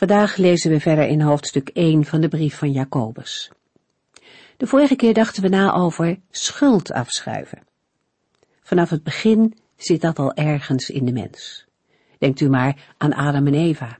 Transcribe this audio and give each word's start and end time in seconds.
Vandaag 0.00 0.36
lezen 0.36 0.70
we 0.70 0.80
verder 0.80 1.06
in 1.06 1.20
hoofdstuk 1.20 1.68
1 1.68 2.04
van 2.04 2.20
de 2.20 2.28
brief 2.28 2.56
van 2.56 2.72
Jacobus. 2.72 3.50
De 4.56 4.66
vorige 4.66 4.96
keer 4.96 5.14
dachten 5.14 5.42
we 5.42 5.48
na 5.48 5.72
over 5.72 6.18
schuld 6.30 6.92
afschuiven. 6.92 7.62
Vanaf 8.62 8.90
het 8.90 9.02
begin 9.02 9.58
zit 9.76 10.00
dat 10.00 10.18
al 10.18 10.34
ergens 10.34 10.90
in 10.90 11.04
de 11.04 11.12
mens. 11.12 11.66
Denkt 12.18 12.40
u 12.40 12.48
maar 12.48 12.94
aan 12.96 13.14
Adam 13.14 13.46
en 13.46 13.54
Eva. 13.54 13.98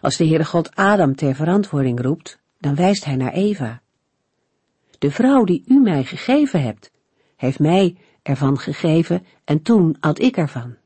Als 0.00 0.16
de 0.16 0.26
Heere 0.26 0.44
God 0.44 0.74
Adam 0.74 1.14
ter 1.14 1.34
verantwoording 1.34 2.00
roept, 2.00 2.38
dan 2.58 2.74
wijst 2.74 3.04
hij 3.04 3.16
naar 3.16 3.32
Eva. 3.32 3.80
De 4.98 5.10
vrouw 5.10 5.44
die 5.44 5.64
u 5.66 5.80
mij 5.80 6.04
gegeven 6.04 6.62
hebt, 6.62 6.90
heeft 7.36 7.58
mij 7.58 7.96
ervan 8.22 8.58
gegeven 8.58 9.26
en 9.44 9.62
toen 9.62 9.96
at 10.00 10.20
ik 10.20 10.36
ervan. 10.36 10.76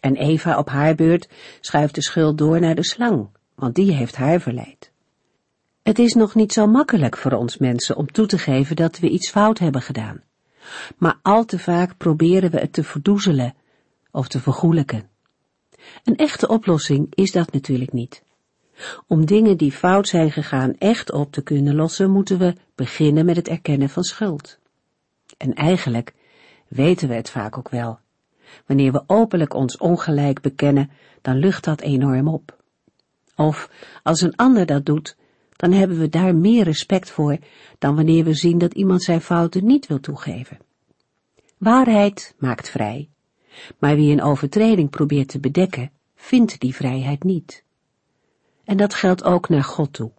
En 0.00 0.16
Eva 0.16 0.58
op 0.58 0.68
haar 0.68 0.94
beurt 0.94 1.28
schuift 1.60 1.94
de 1.94 2.02
schuld 2.02 2.38
door 2.38 2.60
naar 2.60 2.74
de 2.74 2.84
slang 2.84 3.32
want 3.54 3.74
die 3.74 3.92
heeft 3.92 4.16
haar 4.16 4.40
verleid. 4.40 4.92
Het 5.82 5.98
is 5.98 6.14
nog 6.14 6.34
niet 6.34 6.52
zo 6.52 6.66
makkelijk 6.66 7.16
voor 7.16 7.32
ons 7.32 7.58
mensen 7.58 7.96
om 7.96 8.12
toe 8.12 8.26
te 8.26 8.38
geven 8.38 8.76
dat 8.76 8.98
we 8.98 9.08
iets 9.08 9.30
fout 9.30 9.58
hebben 9.58 9.82
gedaan. 9.82 10.22
Maar 10.96 11.18
al 11.22 11.44
te 11.44 11.58
vaak 11.58 11.96
proberen 11.96 12.50
we 12.50 12.58
het 12.58 12.72
te 12.72 12.84
verdoezelen 12.84 13.54
of 14.10 14.28
te 14.28 14.40
vergoelijken. 14.40 15.08
Een 16.04 16.16
echte 16.16 16.48
oplossing 16.48 17.14
is 17.14 17.32
dat 17.32 17.52
natuurlijk 17.52 17.92
niet. 17.92 18.22
Om 19.06 19.26
dingen 19.26 19.56
die 19.56 19.72
fout 19.72 20.08
zijn 20.08 20.32
gegaan 20.32 20.74
echt 20.78 21.12
op 21.12 21.32
te 21.32 21.42
kunnen 21.42 21.74
lossen, 21.74 22.10
moeten 22.10 22.38
we 22.38 22.54
beginnen 22.74 23.24
met 23.24 23.36
het 23.36 23.48
erkennen 23.48 23.88
van 23.88 24.02
schuld. 24.02 24.58
En 25.36 25.54
eigenlijk 25.54 26.14
weten 26.68 27.08
we 27.08 27.14
het 27.14 27.30
vaak 27.30 27.58
ook 27.58 27.68
wel. 27.68 27.98
Wanneer 28.66 28.92
we 28.92 29.04
openlijk 29.06 29.54
ons 29.54 29.76
ongelijk 29.76 30.40
bekennen, 30.40 30.90
dan 31.20 31.36
lucht 31.36 31.64
dat 31.64 31.80
enorm 31.80 32.28
op. 32.28 32.62
Of 33.36 33.70
als 34.02 34.20
een 34.20 34.36
ander 34.36 34.66
dat 34.66 34.86
doet, 34.86 35.16
dan 35.56 35.72
hebben 35.72 35.98
we 35.98 36.08
daar 36.08 36.34
meer 36.34 36.64
respect 36.64 37.10
voor 37.10 37.38
dan 37.78 37.96
wanneer 37.96 38.24
we 38.24 38.34
zien 38.34 38.58
dat 38.58 38.74
iemand 38.74 39.02
zijn 39.02 39.20
fouten 39.20 39.64
niet 39.64 39.86
wil 39.86 40.00
toegeven. 40.00 40.58
Waarheid 41.58 42.34
maakt 42.38 42.70
vrij, 42.70 43.08
maar 43.78 43.96
wie 43.96 44.12
een 44.12 44.22
overtreding 44.22 44.90
probeert 44.90 45.28
te 45.28 45.40
bedekken, 45.40 45.90
vindt 46.14 46.60
die 46.60 46.74
vrijheid 46.74 47.22
niet. 47.22 47.64
En 48.64 48.76
dat 48.76 48.94
geldt 48.94 49.24
ook 49.24 49.48
naar 49.48 49.64
God 49.64 49.92
toe. 49.92 50.12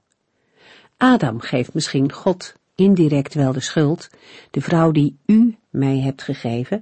Adam 0.98 1.40
geeft 1.40 1.74
misschien 1.74 2.12
God 2.12 2.56
indirect 2.76 3.34
wel 3.34 3.54
de 3.54 3.60
schuld, 3.60 4.10
de 4.52 4.62
vrouw 4.62 4.92
die 4.92 5.18
u 5.26 5.58
mij 5.70 6.00
hebt 6.00 6.22
gegeven, 6.22 6.82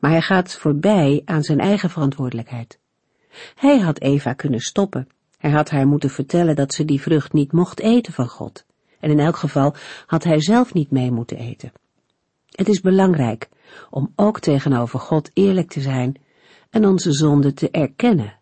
maar 0.00 0.10
hij 0.10 0.22
gaat 0.22 0.54
voorbij 0.54 1.22
aan 1.24 1.42
zijn 1.42 1.60
eigen 1.60 1.90
verantwoordelijkheid. 1.90 2.78
Hij 3.54 3.78
had 3.78 4.00
Eva 4.00 4.32
kunnen 4.32 4.60
stoppen 4.60 5.08
hij 5.36 5.50
had 5.50 5.70
haar 5.70 5.86
moeten 5.86 6.10
vertellen 6.10 6.56
dat 6.56 6.74
ze 6.74 6.84
die 6.84 7.00
vrucht 7.00 7.32
niet 7.32 7.52
mocht 7.52 7.80
eten 7.80 8.12
van 8.12 8.28
God. 8.28 8.64
En 9.00 9.10
in 9.10 9.18
elk 9.18 9.36
geval 9.36 9.74
had 10.06 10.24
hij 10.24 10.40
zelf 10.40 10.74
niet 10.74 10.90
mee 10.90 11.10
moeten 11.10 11.36
eten. 11.36 11.72
Het 12.50 12.68
is 12.68 12.80
belangrijk 12.80 13.48
om 13.90 14.12
ook 14.16 14.40
tegenover 14.40 14.98
God 14.98 15.30
eerlijk 15.32 15.70
te 15.70 15.80
zijn 15.80 16.20
en 16.70 16.86
onze 16.86 17.12
zonde 17.12 17.52
te 17.52 17.70
erkennen. 17.70 18.38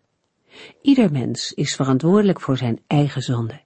Ieder 0.82 1.12
mens 1.12 1.52
is 1.52 1.74
verantwoordelijk 1.74 2.40
voor 2.40 2.56
zijn 2.56 2.80
eigen 2.86 3.22
zonde. 3.22 3.60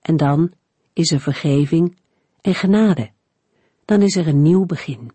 En 0.00 0.16
dan 0.16 0.52
is 0.92 1.10
er 1.10 1.20
vergeving 1.20 1.96
en 2.40 2.54
genade. 2.54 3.10
Dan 3.84 4.02
is 4.02 4.16
er 4.16 4.28
een 4.28 4.42
nieuw 4.42 4.66
begin. 4.66 5.10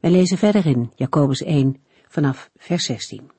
Wij 0.00 0.10
lezen 0.10 0.38
verder 0.38 0.66
in 0.66 0.92
Jacobus 0.94 1.42
1 1.42 1.76
vanaf 2.08 2.50
vers 2.56 2.84
16. 2.84 3.30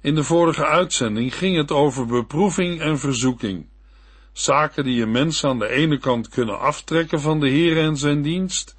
In 0.00 0.14
de 0.14 0.24
vorige 0.24 0.66
uitzending 0.66 1.34
ging 1.34 1.56
het 1.56 1.72
over 1.72 2.06
beproeving 2.06 2.80
en 2.80 2.98
verzoeking. 2.98 3.66
Zaken 4.32 4.84
die 4.84 5.02
een 5.02 5.10
mens 5.10 5.44
aan 5.44 5.58
de 5.58 5.68
ene 5.68 5.98
kant 5.98 6.28
kunnen 6.28 6.60
aftrekken 6.60 7.20
van 7.20 7.40
de 7.40 7.48
Heer 7.48 7.78
en 7.78 7.96
zijn 7.96 8.22
dienst, 8.22 8.76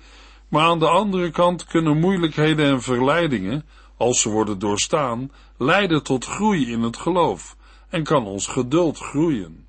maar 0.48 0.64
aan 0.64 0.80
de 0.80 0.88
andere 0.88 1.32
kant 1.32 1.66
kunnen 1.66 2.00
moeilijkheden 2.00 2.66
en 2.66 2.82
verleidingen, 2.82 3.66
als 3.98 4.22
ze 4.22 4.30
worden 4.30 4.60
doorstaan, 4.60 5.32
leiden 5.58 6.04
tot 6.04 6.26
groei 6.26 6.72
in 6.72 6.82
het 6.82 6.98
geloof 6.98 7.56
en 7.90 8.04
kan 8.04 8.26
ons 8.26 8.48
geduld 8.48 8.98
groeien. 8.98 9.68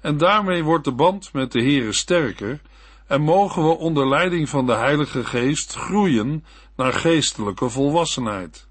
En 0.00 0.16
daarmee 0.16 0.62
wordt 0.62 0.84
de 0.84 0.92
band 0.92 1.32
met 1.32 1.52
de 1.52 1.60
Heere 1.60 1.92
sterker 1.92 2.60
en 3.06 3.20
mogen 3.20 3.62
we 3.62 3.76
onder 3.76 4.08
leiding 4.08 4.48
van 4.48 4.66
de 4.66 4.74
Heilige 4.74 5.24
Geest 5.24 5.74
groeien 5.74 6.44
naar 6.76 6.92
geestelijke 6.92 7.68
volwassenheid. 7.68 8.67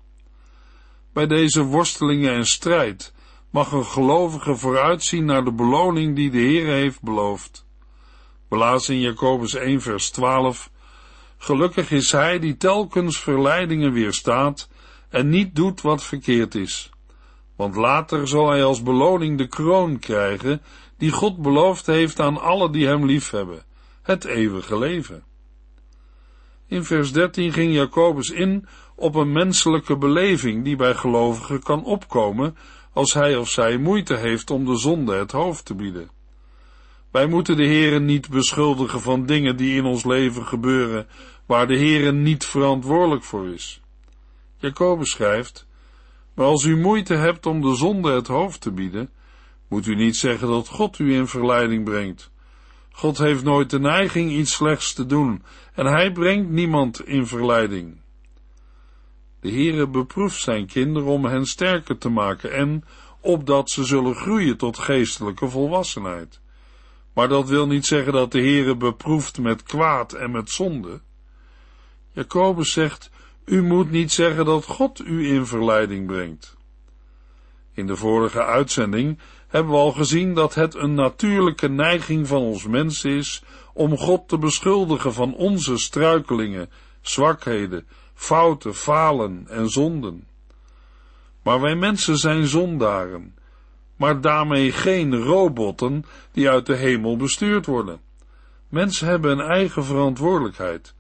Bij 1.17 1.27
deze 1.27 1.63
worstelingen 1.63 2.33
en 2.33 2.45
strijd 2.45 3.13
mag 3.49 3.71
een 3.71 3.85
gelovige 3.85 4.55
vooruitzien 4.55 5.25
naar 5.25 5.43
de 5.43 5.51
beloning 5.51 6.15
die 6.15 6.29
de 6.29 6.37
Heer 6.37 6.65
heeft 6.65 7.01
beloofd. 7.01 7.65
Lazen 8.49 8.93
in 8.93 8.99
Jacobus 8.99 9.53
1 9.53 9.81
vers 9.81 10.09
12 10.09 10.71
Gelukkig 11.37 11.91
is 11.91 12.11
hij 12.11 12.39
die 12.39 12.57
telkens 12.57 13.19
verleidingen 13.19 13.91
weerstaat 13.91 14.69
en 15.09 15.29
niet 15.29 15.55
doet 15.55 15.81
wat 15.81 16.03
verkeerd 16.03 16.55
is. 16.55 16.89
Want 17.55 17.75
later 17.75 18.27
zal 18.27 18.49
hij 18.49 18.63
als 18.63 18.83
beloning 18.83 19.37
de 19.37 19.47
kroon 19.47 19.99
krijgen 19.99 20.61
die 20.97 21.11
God 21.11 21.41
beloofd 21.41 21.85
heeft 21.85 22.19
aan 22.19 22.41
alle 22.41 22.69
die 22.69 22.87
hem 22.87 23.05
liefhebben, 23.05 23.65
het 24.01 24.25
eeuwige 24.25 24.77
leven. 24.77 25.23
In 26.67 26.83
vers 26.83 27.11
13 27.11 27.53
ging 27.53 27.73
Jacobus 27.73 28.29
in 28.29 28.67
op 28.95 29.15
een 29.15 29.31
menselijke 29.31 29.97
beleving 29.97 30.63
die 30.63 30.75
bij 30.75 30.93
gelovigen 30.93 31.63
kan 31.63 31.83
opkomen 31.83 32.57
als 32.93 33.13
hij 33.13 33.35
of 33.35 33.49
zij 33.49 33.77
moeite 33.77 34.15
heeft 34.15 34.49
om 34.49 34.65
de 34.65 34.77
zonde 34.77 35.15
het 35.15 35.31
hoofd 35.31 35.65
te 35.65 35.75
bieden. 35.75 36.09
Wij 37.11 37.27
moeten 37.27 37.57
de 37.57 37.65
Heeren 37.65 38.05
niet 38.05 38.29
beschuldigen 38.29 39.01
van 39.01 39.25
dingen 39.25 39.57
die 39.57 39.75
in 39.75 39.85
ons 39.85 40.05
leven 40.05 40.45
gebeuren 40.45 41.07
waar 41.45 41.67
de 41.67 41.77
Heeren 41.77 42.21
niet 42.21 42.45
verantwoordelijk 42.45 43.23
voor 43.23 43.47
is. 43.47 43.81
Jacobus 44.57 45.11
schrijft, 45.11 45.67
maar 46.33 46.45
als 46.45 46.63
u 46.63 46.77
moeite 46.77 47.13
hebt 47.13 47.45
om 47.45 47.61
de 47.61 47.75
zonde 47.75 48.11
het 48.11 48.27
hoofd 48.27 48.61
te 48.61 48.71
bieden, 48.71 49.09
moet 49.67 49.85
u 49.85 49.95
niet 49.95 50.15
zeggen 50.15 50.47
dat 50.47 50.67
God 50.67 50.99
u 50.99 51.13
in 51.13 51.27
verleiding 51.27 51.83
brengt. 51.83 52.31
God 52.97 53.17
heeft 53.17 53.43
nooit 53.43 53.69
de 53.69 53.79
neiging 53.79 54.31
iets 54.31 54.53
slechts 54.53 54.93
te 54.93 55.05
doen 55.05 55.43
en 55.73 55.85
hij 55.85 56.11
brengt 56.11 56.49
niemand 56.49 57.07
in 57.07 57.27
verleiding. 57.27 58.01
De 59.39 59.51
Heere 59.51 59.87
beproeft 59.87 60.41
zijn 60.41 60.67
kinderen 60.67 61.09
om 61.09 61.25
hen 61.25 61.45
sterker 61.45 61.97
te 61.97 62.09
maken 62.09 62.53
en 62.53 62.83
opdat 63.21 63.69
ze 63.69 63.83
zullen 63.83 64.15
groeien 64.15 64.57
tot 64.57 64.77
geestelijke 64.77 65.49
volwassenheid. 65.49 66.41
Maar 67.13 67.27
dat 67.27 67.49
wil 67.49 67.67
niet 67.67 67.85
zeggen 67.85 68.13
dat 68.13 68.31
de 68.31 68.39
Heere 68.39 68.75
beproeft 68.75 69.39
met 69.39 69.63
kwaad 69.63 70.13
en 70.13 70.31
met 70.31 70.49
zonde. 70.49 71.01
Jacobus 72.11 72.71
zegt, 72.71 73.09
u 73.45 73.63
moet 73.63 73.91
niet 73.91 74.11
zeggen 74.11 74.45
dat 74.45 74.65
God 74.65 74.99
u 75.05 75.27
in 75.27 75.45
verleiding 75.45 76.07
brengt. 76.07 76.55
In 77.73 77.87
de 77.87 77.95
vorige 77.95 78.43
uitzending 78.43 79.19
hebben 79.47 79.71
we 79.71 79.77
al 79.77 79.91
gezien 79.91 80.33
dat 80.33 80.55
het 80.55 80.75
een 80.75 80.93
natuurlijke 80.93 81.69
neiging 81.69 82.27
van 82.27 82.41
ons 82.41 82.67
mens 82.67 83.03
is 83.03 83.43
om 83.73 83.97
God 83.97 84.27
te 84.27 84.37
beschuldigen 84.37 85.13
van 85.13 85.35
onze 85.35 85.77
struikelingen, 85.77 86.69
zwakheden, 87.01 87.87
fouten, 88.13 88.75
falen 88.75 89.45
en 89.49 89.69
zonden. 89.69 90.27
Maar 91.43 91.61
wij 91.61 91.75
mensen 91.75 92.17
zijn 92.17 92.45
zondaren, 92.45 93.35
maar 93.95 94.21
daarmee 94.21 94.71
geen 94.71 95.15
robotten 95.15 96.05
die 96.31 96.49
uit 96.49 96.65
de 96.65 96.75
hemel 96.75 97.17
bestuurd 97.17 97.65
worden. 97.65 97.99
Mensen 98.69 99.07
hebben 99.07 99.31
een 99.31 99.45
eigen 99.45 99.83
verantwoordelijkheid. 99.83 100.93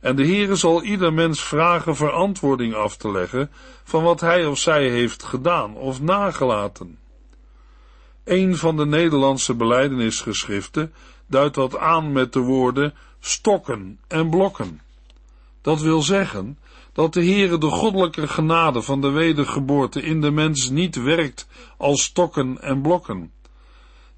En 0.00 0.16
de 0.16 0.26
Heere 0.26 0.54
zal 0.54 0.82
ieder 0.82 1.12
mens 1.12 1.42
vragen 1.42 1.96
verantwoording 1.96 2.74
af 2.74 2.96
te 2.96 3.10
leggen 3.10 3.50
van 3.84 4.02
wat 4.02 4.20
hij 4.20 4.46
of 4.46 4.58
zij 4.58 4.88
heeft 4.88 5.22
gedaan 5.22 5.76
of 5.76 6.00
nagelaten. 6.00 6.98
Een 8.26 8.56
van 8.56 8.76
de 8.76 8.86
Nederlandse 8.86 9.54
beleidenisgeschriften 9.54 10.92
duidt 11.26 11.54
dat 11.54 11.78
aan 11.78 12.12
met 12.12 12.32
de 12.32 12.40
woorden 12.40 12.94
stokken 13.20 13.98
en 14.08 14.30
blokken. 14.30 14.80
Dat 15.62 15.80
wil 15.80 16.02
zeggen 16.02 16.58
dat 16.92 17.12
de 17.12 17.24
Heere 17.24 17.58
de 17.58 17.70
goddelijke 17.70 18.28
genade 18.28 18.82
van 18.82 19.00
de 19.00 19.10
wedergeboorte 19.10 20.02
in 20.02 20.20
de 20.20 20.30
mens 20.30 20.70
niet 20.70 20.96
werkt 20.96 21.48
als 21.76 22.02
stokken 22.02 22.62
en 22.62 22.82
blokken. 22.82 23.32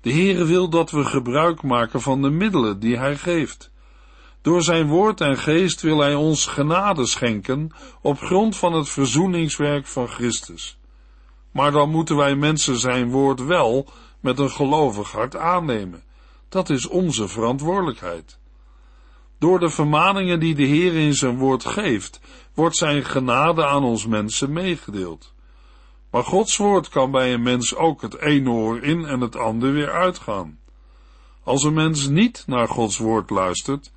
De 0.01 0.13
Heere 0.13 0.45
wil 0.45 0.69
dat 0.69 0.91
we 0.91 1.05
gebruik 1.05 1.63
maken 1.63 2.01
van 2.01 2.23
de 2.23 2.31
middelen 2.31 2.81
die 2.81 2.99
Hij 2.99 3.17
geeft. 3.17 3.71
Door 4.43 4.63
zijn 4.63 4.87
woord 4.87 5.21
en 5.21 5.39
geest 5.39 5.81
wil 5.81 5.99
Hij 5.99 6.15
ons 6.15 6.47
genade 6.47 7.07
schenken 7.07 7.71
op 8.01 8.19
grond 8.19 8.57
van 8.57 8.73
het 8.73 8.89
verzoeningswerk 8.89 9.87
van 9.87 10.09
Christus. 10.09 10.78
Maar 11.51 11.71
dan 11.71 11.91
moeten 11.91 12.17
wij 12.17 12.35
mensen 12.35 12.79
zijn 12.79 13.11
woord 13.11 13.45
wel 13.45 13.89
met 14.21 14.39
een 14.39 14.51
gelovig 14.51 15.13
hart 15.13 15.37
aannemen. 15.37 16.03
Dat 16.49 16.71
is 16.71 16.87
onze 16.87 17.29
verantwoordelijkheid. 17.29 18.39
Door 19.39 19.59
de 19.59 19.71
vermaningen 19.71 20.41
die 20.41 20.55
de 20.55 20.63
Heer 20.63 20.95
in 20.95 21.15
zijn 21.15 21.37
woord 21.37 21.65
geeft, 21.65 22.21
wordt 22.55 22.77
zijn 22.77 23.05
genade 23.05 23.67
aan 23.67 23.85
ons 23.85 24.07
mensen 24.07 24.53
meegedeeld. 24.53 25.35
Maar 26.11 26.25
Gods 26.25 26.57
woord 26.57 26.89
kan 26.89 27.11
bij 27.11 27.33
een 27.33 27.43
mens 27.43 27.77
ook 27.77 28.03
het 28.03 28.21
ene 28.21 28.51
oor 28.51 28.83
in 28.83 29.05
en 29.05 29.21
het 29.21 29.37
andere 29.37 29.73
weer 29.73 29.91
uitgaan. 29.91 30.59
Als 31.43 31.63
een 31.65 31.75
mens 31.75 32.09
niet 32.09 32.45
naar 32.47 32.69
Gods 32.69 32.99
woord 32.99 33.31
luistert 33.31 33.93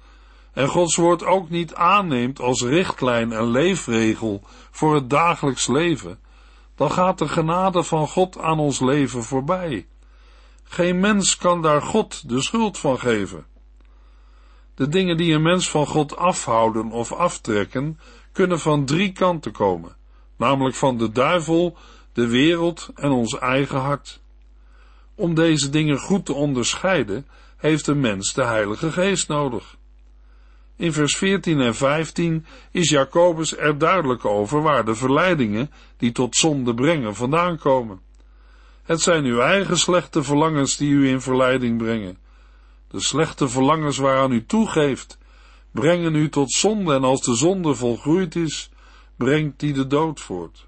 en 0.54 0.68
Gods 0.68 0.96
woord 0.96 1.24
ook 1.24 1.50
niet 1.50 1.74
aanneemt 1.74 2.40
als 2.40 2.62
richtlijn 2.62 3.32
en 3.32 3.46
leefregel 3.46 4.42
voor 4.72 4.96
het 4.96 5.10
dagelijks 5.10 5.68
leven, 5.68 6.20
dan 6.82 6.92
gaat 6.92 7.18
de 7.18 7.28
genade 7.28 7.84
van 7.84 8.08
God 8.08 8.40
aan 8.40 8.60
ons 8.60 8.80
leven 8.80 9.24
voorbij. 9.24 9.88
Geen 10.64 11.00
mens 11.00 11.38
kan 11.38 11.62
daar 11.62 11.82
God 11.82 12.30
de 12.30 12.42
schuld 12.42 12.78
van 12.78 13.00
geven. 13.00 13.46
De 14.76 14.88
dingen 14.88 15.18
die 15.18 15.34
een 15.34 15.42
mens 15.42 15.70
van 15.70 15.88
God 15.88 16.18
afhouden 16.18 16.92
of 16.92 17.12
aftrekken, 17.12 18.00
kunnen 18.32 18.60
van 18.60 18.86
drie 18.86 19.12
kanten 19.12 19.52
komen, 19.52 19.96
namelijk 20.38 20.76
van 20.76 20.98
de 20.98 21.12
duivel, 21.12 21.78
de 22.14 22.28
wereld 22.28 22.90
en 22.96 23.12
ons 23.12 23.38
eigen 23.40 23.80
hart. 23.80 24.22
Om 25.16 25.34
deze 25.34 25.70
dingen 25.70 25.98
goed 25.98 26.26
te 26.26 26.34
onderscheiden, 26.34 27.28
heeft 27.58 27.88
een 27.88 28.00
mens 28.00 28.34
de 28.34 28.44
Heilige 28.44 28.92
Geest 28.92 29.28
nodig. 29.28 29.78
In 30.82 30.94
vers 30.94 31.18
14 31.18 31.60
en 31.60 31.76
15 31.76 32.46
is 32.72 32.90
Jacobus 32.90 33.58
er 33.58 33.78
duidelijk 33.78 34.26
over 34.26 34.62
waar 34.62 34.86
de 34.86 34.96
verleidingen 34.96 35.72
die 35.98 36.12
tot 36.12 36.36
zonde 36.36 36.74
brengen 36.74 37.16
vandaan 37.16 37.58
komen. 37.58 38.02
Het 38.84 39.02
zijn 39.02 39.26
uw 39.26 39.40
eigen 39.40 39.78
slechte 39.78 40.24
verlangens 40.24 40.78
die 40.78 40.90
u 40.90 41.08
in 41.08 41.22
verleiding 41.22 41.78
brengen. 41.78 42.18
De 42.88 43.00
slechte 43.00 43.50
verlangens 43.50 43.98
waaraan 43.98 44.32
u 44.32 44.46
toegeeft, 44.46 45.18
brengen 45.72 46.16
u 46.16 46.30
tot 46.30 46.52
zonde 46.52 46.94
en 46.94 47.04
als 47.04 47.22
de 47.22 47.36
zonde 47.36 47.76
volgroeid 47.76 48.36
is, 48.36 48.72
brengt 49.16 49.60
die 49.60 49.74
de 49.74 49.88
dood 49.88 50.20
voort. 50.20 50.68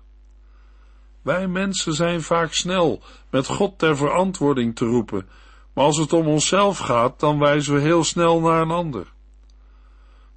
Wij 1.21 1.47
mensen 1.47 1.93
zijn 1.93 2.21
vaak 2.21 2.53
snel 2.53 3.01
met 3.29 3.47
God 3.47 3.79
ter 3.79 3.97
verantwoording 3.97 4.75
te 4.75 4.85
roepen, 4.85 5.29
maar 5.73 5.85
als 5.85 5.97
het 5.97 6.13
om 6.13 6.27
onszelf 6.27 6.77
gaat, 6.77 7.19
dan 7.19 7.39
wijzen 7.39 7.73
we 7.73 7.81
heel 7.81 8.03
snel 8.03 8.39
naar 8.39 8.61
een 8.61 8.71
ander. 8.71 9.12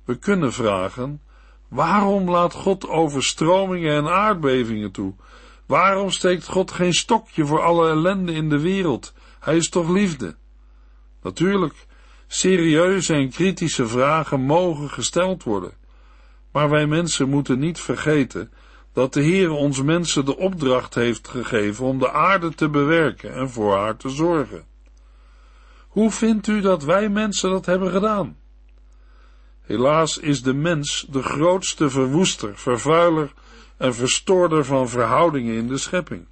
We 0.06 0.18
kunnen 0.18 0.52
vragen, 0.52 1.22
waarom 1.68 2.30
laat 2.30 2.52
God 2.52 2.88
overstromingen 2.88 3.94
en 3.96 4.12
aardbevingen 4.12 4.90
toe? 4.90 5.14
Waarom 5.66 6.10
steekt 6.10 6.46
God 6.46 6.70
geen 6.70 6.92
stokje 6.92 7.46
voor 7.46 7.62
alle 7.62 7.88
ellende 7.88 8.32
in 8.32 8.48
de 8.48 8.60
wereld? 8.60 9.14
Hij 9.40 9.56
is 9.56 9.68
toch 9.68 9.88
liefde? 9.88 10.36
Natuurlijk, 11.22 11.86
serieuze 12.26 13.14
en 13.14 13.30
kritische 13.30 13.86
vragen 13.86 14.40
mogen 14.40 14.90
gesteld 14.90 15.42
worden. 15.42 15.72
Maar 16.52 16.70
wij 16.70 16.86
mensen 16.86 17.28
moeten 17.28 17.58
niet 17.58 17.80
vergeten 17.80 18.52
dat 18.92 19.12
de 19.12 19.22
Heer 19.22 19.50
ons 19.50 19.82
mensen 19.82 20.24
de 20.24 20.36
opdracht 20.36 20.94
heeft 20.94 21.28
gegeven 21.28 21.84
om 21.84 21.98
de 21.98 22.12
aarde 22.12 22.54
te 22.54 22.68
bewerken 22.68 23.34
en 23.34 23.50
voor 23.50 23.76
haar 23.76 23.96
te 23.96 24.08
zorgen. 24.08 24.64
Hoe 25.88 26.10
vindt 26.10 26.46
u 26.46 26.60
dat 26.60 26.84
wij 26.84 27.08
mensen 27.08 27.50
dat 27.50 27.66
hebben 27.66 27.90
gedaan? 27.90 28.36
Helaas 29.66 30.18
is 30.18 30.42
de 30.42 30.54
mens 30.54 31.06
de 31.10 31.22
grootste 31.22 31.90
verwoester, 31.90 32.58
vervuiler 32.58 33.32
en 33.76 33.94
verstoorder 33.94 34.64
van 34.64 34.88
verhoudingen 34.88 35.54
in 35.54 35.68
de 35.68 35.78
schepping. 35.78 36.26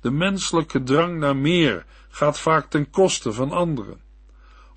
De 0.00 0.10
menselijke 0.10 0.82
drang 0.82 1.18
naar 1.18 1.36
meer 1.36 1.84
gaat 2.08 2.38
vaak 2.38 2.70
ten 2.70 2.90
koste 2.90 3.32
van 3.32 3.52
anderen. 3.52 4.00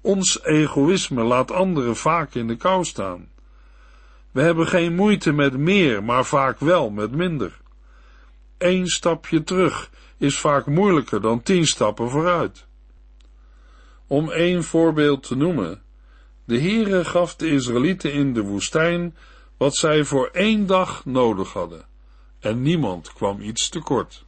Ons 0.02 0.44
egoïsme 0.44 1.24
laat 1.24 1.52
anderen 1.52 1.96
vaak 1.96 2.34
in 2.34 2.48
de 2.48 2.56
kou 2.56 2.84
staan. 2.86 3.30
We 4.32 4.42
hebben 4.42 4.68
geen 4.68 4.96
moeite 4.96 5.32
met 5.32 5.58
meer, 5.58 6.04
maar 6.04 6.26
vaak 6.26 6.60
wel 6.60 6.90
met 6.90 7.12
minder. 7.12 7.60
Eén 8.58 8.88
stapje 8.88 9.44
terug 9.44 9.90
is 10.18 10.40
vaak 10.40 10.66
moeilijker 10.66 11.22
dan 11.22 11.42
tien 11.44 11.66
stappen 11.66 12.10
vooruit. 12.10 12.66
Om 14.08 14.32
één 14.32 14.64
voorbeeld 14.64 15.24
te 15.24 15.36
noemen, 15.36 15.82
de 16.48 16.60
Heere 16.60 17.06
gaf 17.06 17.36
de 17.36 17.50
Israëlieten 17.50 18.14
in 18.14 18.34
de 18.34 18.42
woestijn 18.42 19.16
wat 19.58 19.76
zij 19.76 20.04
voor 20.04 20.28
één 20.28 20.66
dag 20.66 21.06
nodig 21.06 21.54
hadden, 21.54 21.86
en 22.40 22.62
niemand 22.62 23.14
kwam 23.14 23.42
iets 23.42 23.70
tekort. 23.70 24.26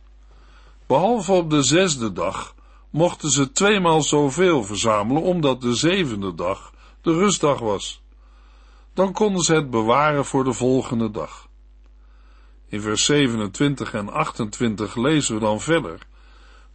Behalve 0.87 1.31
op 1.31 1.49
de 1.49 1.63
zesde 1.63 2.13
dag 2.13 2.55
mochten 2.89 3.29
ze 3.29 3.51
tweemaal 3.51 4.01
zoveel 4.01 4.63
verzamelen, 4.63 5.21
omdat 5.21 5.61
de 5.61 5.75
zevende 5.75 6.35
dag 6.35 6.73
de 7.01 7.13
rustdag 7.13 7.59
was. 7.59 8.01
Dan 8.93 9.13
konden 9.13 9.41
ze 9.41 9.53
het 9.53 9.69
bewaren 9.69 10.25
voor 10.25 10.43
de 10.43 10.53
volgende 10.53 11.11
dag. 11.11 11.47
In 12.67 12.81
vers 12.81 13.05
27 13.05 13.93
en 13.93 14.09
28 14.09 14.95
lezen 14.95 15.33
we 15.33 15.39
dan 15.39 15.61
verder. 15.61 15.99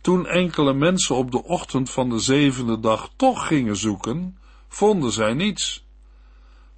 Toen 0.00 0.26
enkele 0.26 0.72
mensen 0.72 1.16
op 1.16 1.30
de 1.30 1.44
ochtend 1.44 1.90
van 1.90 2.08
de 2.08 2.18
zevende 2.18 2.80
dag 2.80 3.10
toch 3.16 3.46
gingen 3.46 3.76
zoeken, 3.76 4.38
vonden 4.74 5.12
zij 5.12 5.34
niets. 5.34 5.86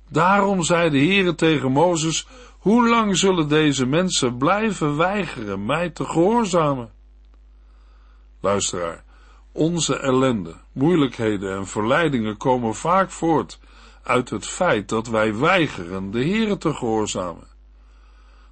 Daarom 0.08 0.62
zei 0.62 0.90
de 0.90 0.98
Heere 0.98 1.34
tegen 1.34 1.72
Mozes, 1.72 2.26
hoe 2.58 2.88
lang 2.88 3.16
zullen 3.16 3.48
deze 3.48 3.86
mensen 3.86 4.36
blijven 4.36 4.96
weigeren 4.96 5.66
mij 5.66 5.90
te 5.90 6.04
gehoorzamen? 6.04 6.92
Luisteraar, 8.40 9.04
onze 9.52 9.98
ellende, 9.98 10.54
moeilijkheden 10.72 11.56
en 11.56 11.66
verleidingen 11.66 12.36
komen 12.36 12.74
vaak 12.74 13.10
voort 13.10 13.58
uit 14.02 14.30
het 14.30 14.46
feit 14.46 14.88
dat 14.88 15.06
wij 15.06 15.34
weigeren 15.34 16.10
de 16.10 16.24
Heere 16.24 16.58
te 16.58 16.74
gehoorzamen. 16.74 17.46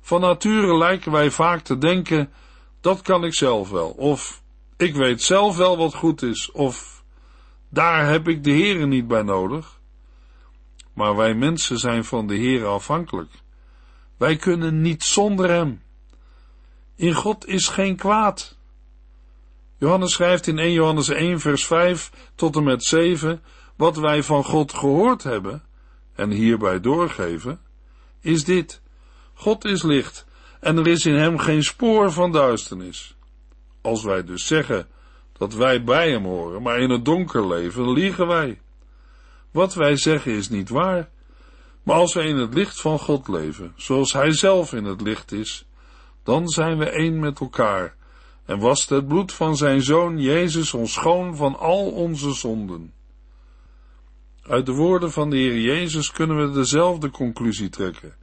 Van 0.01 0.21
nature 0.21 0.77
lijken 0.77 1.13
wij 1.13 1.31
vaak 1.31 1.61
te 1.61 1.79
denken, 1.79 2.33
dat 2.81 3.03
kan 3.03 3.25
ik 3.25 3.35
zelf 3.35 3.71
wel, 3.71 3.91
of 3.91 4.43
ik 4.77 4.95
weet 4.95 5.23
zelf 5.23 5.57
wel 5.57 5.77
wat 5.77 5.95
goed 5.95 6.23
is, 6.23 6.51
of 6.53 6.94
daar 7.75 8.09
heb 8.09 8.29
ik 8.29 8.45
de 8.45 8.51
Heere 8.51 8.87
niet 8.87 9.09
bij 9.09 9.23
nodig. 9.23 9.81
Maar 10.93 11.17
wij 11.17 11.35
mensen 11.35 11.79
zijn 11.79 12.05
van 12.05 12.27
de 12.27 12.35
Heere 12.35 12.67
afhankelijk. 12.67 13.31
Wij 14.17 14.37
kunnen 14.37 14.81
niet 14.81 15.03
zonder 15.03 15.49
Hem. 15.49 15.83
In 16.97 17.15
God 17.15 17.47
is 17.47 17.69
geen 17.69 17.97
kwaad. 17.97 18.59
Johannes 19.77 20.13
schrijft 20.13 20.47
in 20.47 20.59
1 20.59 20.73
Johannes 20.73 21.09
1 21.09 21.41
vers 21.41 21.67
5 21.67 22.11
tot 22.35 22.57
en 22.57 22.65
met 22.65 22.85
7, 22.85 23.43
wat 23.77 23.97
wij 23.97 24.23
van 24.23 24.45
God 24.45 24.75
gehoord 24.75 25.23
hebben 25.23 25.63
en 26.15 26.31
hierbij 26.31 26.81
doorgeven, 26.81 27.61
is 28.21 28.45
dit. 28.45 28.83
God 29.35 29.65
is 29.65 29.83
licht 29.83 30.27
en 30.61 30.77
er 30.77 30.87
is 30.87 31.07
in 31.07 31.15
hem 31.15 31.39
geen 31.39 31.63
spoor 31.63 32.13
van 32.13 32.33
duisternis. 32.33 33.17
Als 33.81 34.05
wij 34.05 34.25
dus 34.25 34.47
zeggen 34.47 34.89
dat 35.39 35.55
wij 35.55 35.85
bij 35.85 36.11
hem 36.11 36.25
horen, 36.25 36.63
maar 36.63 36.81
in 36.81 36.91
het 36.91 37.05
donker 37.05 37.49
leven, 37.49 37.93
liegen 37.93 38.27
wij. 38.27 38.61
Wat 39.51 39.75
wij 39.75 39.97
zeggen 39.97 40.33
is 40.33 40.49
niet 40.49 40.69
waar. 40.69 41.09
Maar 41.83 41.97
als 41.97 42.15
wij 42.15 42.27
in 42.27 42.37
het 42.37 42.55
licht 42.55 42.81
van 42.81 42.99
God 42.99 43.29
leven, 43.29 43.73
zoals 43.77 44.13
Hij 44.13 44.33
zelf 44.33 44.73
in 44.73 44.85
het 44.85 45.01
licht 45.01 45.33
is, 45.33 45.67
dan 46.23 46.49
zijn 46.49 46.79
we 46.79 46.91
één 46.91 47.19
met 47.19 47.41
elkaar 47.41 47.97
en 48.45 48.59
wast 48.59 48.89
het 48.89 49.09
bloed 49.09 49.33
van 49.33 49.57
Zijn 49.57 49.83
Zoon 49.83 50.21
Jezus 50.21 50.75
ons 50.75 50.93
schoon 50.93 51.37
van 51.37 51.59
al 51.59 51.91
onze 51.91 52.33
zonden. 52.33 52.93
Uit 54.43 54.67
de 54.67 54.73
woorden 54.73 55.13
van 55.13 55.31
de 55.31 55.37
Heer 55.37 55.61
Jezus 55.61 56.11
kunnen 56.11 56.37
we 56.37 56.55
dezelfde 56.55 57.11
conclusie 57.11 57.69
trekken. 57.69 58.15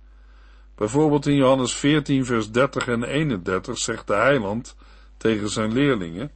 Bijvoorbeeld 0.76 1.26
in 1.26 1.36
Johannes 1.36 1.74
14, 1.74 2.26
vers 2.26 2.52
30 2.52 2.88
en 2.88 3.04
31 3.04 3.78
zegt 3.78 4.08
de 4.08 4.14
heiland 4.14 4.76
tegen 5.18 5.50
zijn 5.50 5.74
leerlingen: 5.74 6.32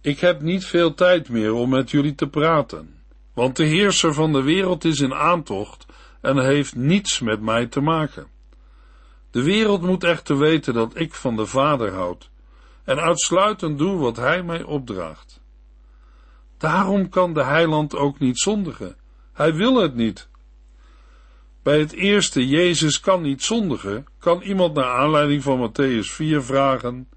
Ik 0.00 0.20
heb 0.20 0.40
niet 0.40 0.64
veel 0.64 0.94
tijd 0.94 1.28
meer 1.28 1.52
om 1.52 1.68
met 1.68 1.90
jullie 1.90 2.14
te 2.14 2.28
praten, 2.28 3.02
want 3.32 3.56
de 3.56 3.64
heerser 3.64 4.14
van 4.14 4.32
de 4.32 4.42
wereld 4.42 4.84
is 4.84 5.00
in 5.00 5.14
aantocht 5.14 5.86
en 6.20 6.38
heeft 6.38 6.76
niets 6.76 7.20
met 7.20 7.40
mij 7.40 7.66
te 7.66 7.80
maken. 7.80 8.26
De 9.30 9.42
wereld 9.42 9.82
moet 9.82 10.04
echter 10.04 10.38
weten 10.38 10.74
dat 10.74 10.98
ik 10.98 11.14
van 11.14 11.36
de 11.36 11.46
Vader 11.46 11.92
houd 11.92 12.30
en 12.84 13.00
uitsluitend 13.00 13.78
doe 13.78 13.98
wat 13.98 14.16
Hij 14.16 14.42
mij 14.42 14.62
opdraagt. 14.62 15.40
Daarom 16.58 17.08
kan 17.08 17.34
de 17.34 17.44
heiland 17.44 17.96
ook 17.96 18.18
niet 18.18 18.38
zondigen. 18.38 18.96
Hij 19.32 19.54
wil 19.54 19.76
het 19.76 19.94
niet. 19.94 20.28
Bij 21.62 21.78
het 21.78 21.92
eerste 21.92 22.48
Jezus 22.48 23.00
kan 23.00 23.22
niet 23.22 23.42
zondigen, 23.42 24.06
kan 24.18 24.42
iemand 24.42 24.74
naar 24.74 24.98
aanleiding 24.98 25.42
van 25.42 25.70
Matthäus 25.70 26.06
4 26.12 26.42
vragen: 26.42 27.08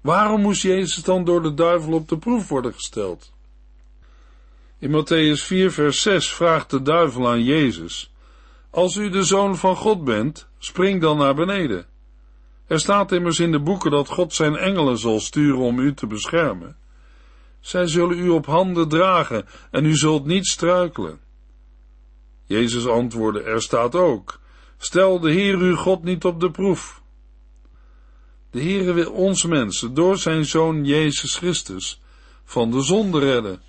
waarom 0.00 0.40
moest 0.40 0.62
Jezus 0.62 1.02
dan 1.02 1.24
door 1.24 1.42
de 1.42 1.54
duivel 1.54 1.92
op 1.92 2.08
de 2.08 2.18
proef 2.18 2.48
worden 2.48 2.74
gesteld? 2.74 3.32
In 4.78 4.90
Matthäus 4.90 5.44
4 5.44 5.72
vers 5.72 6.02
6 6.02 6.32
vraagt 6.32 6.70
de 6.70 6.82
duivel 6.82 7.28
aan 7.28 7.44
Jezus: 7.44 8.12
Als 8.70 8.96
u 8.96 9.10
de 9.10 9.24
zoon 9.24 9.56
van 9.56 9.76
God 9.76 10.04
bent, 10.04 10.48
spring 10.58 11.00
dan 11.00 11.18
naar 11.18 11.34
beneden. 11.34 11.86
Er 12.66 12.80
staat 12.80 13.12
immers 13.12 13.38
in 13.38 13.52
de 13.52 13.60
boeken 13.60 13.90
dat 13.90 14.08
God 14.08 14.34
zijn 14.34 14.56
engelen 14.56 14.98
zal 14.98 15.20
sturen 15.20 15.60
om 15.60 15.78
u 15.78 15.94
te 15.94 16.06
beschermen. 16.06 16.76
Zij 17.60 17.86
zullen 17.86 18.18
u 18.18 18.28
op 18.28 18.46
handen 18.46 18.88
dragen 18.88 19.46
en 19.70 19.84
u 19.84 19.96
zult 19.96 20.26
niet 20.26 20.46
struikelen. 20.46 21.20
Jezus 22.44 22.86
antwoordde, 22.86 23.42
er 23.42 23.62
staat 23.62 23.94
ook, 23.94 24.40
stel 24.78 25.20
de 25.20 25.30
Heer 25.30 25.56
uw 25.56 25.76
God 25.76 26.02
niet 26.02 26.24
op 26.24 26.40
de 26.40 26.50
proef. 26.50 26.99
De 28.50 28.62
Heere 28.62 28.92
wil 28.92 29.12
ons 29.12 29.44
mensen 29.44 29.94
door 29.94 30.18
zijn 30.18 30.44
Zoon 30.44 30.84
Jezus 30.84 31.36
Christus 31.36 32.00
van 32.44 32.70
de 32.70 32.82
zonde 32.82 33.18
redden. 33.18 33.62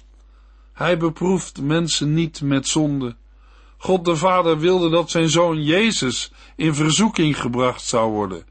Hij 0.74 0.98
beproeft 0.98 1.62
mensen 1.62 2.14
niet 2.14 2.42
met 2.42 2.68
zonde. 2.68 3.16
God 3.78 4.06
de 4.06 4.16
Vader 4.16 4.60
wilde 4.60 4.90
dat 4.90 5.12
zijn 5.12 5.30
Zoon 5.30 5.64
Jezus 5.64 6.32
in 6.56 6.76
verzoeking 6.76 7.40
gebracht 7.40 7.86
zou 7.86 8.12
worden, 8.12 8.46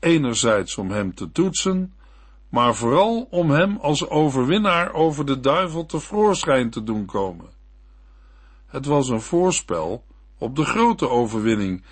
enerzijds 0.00 0.76
om 0.78 0.90
hem 0.90 1.14
te 1.14 1.32
toetsen, 1.32 1.94
maar 2.48 2.74
vooral 2.74 3.26
om 3.30 3.50
hem 3.50 3.78
als 3.80 4.08
overwinnaar 4.08 4.92
over 4.92 5.26
de 5.26 5.40
duivel 5.40 5.86
te 5.86 6.00
voorschijn 6.00 6.70
te 6.70 6.82
doen 6.82 7.04
komen. 7.04 7.50
Het 8.66 8.86
was 8.86 9.08
een 9.08 9.20
voorspel 9.20 10.04
op 10.38 10.56
de 10.56 10.64
grote 10.64 11.08
overwinning 11.08 11.84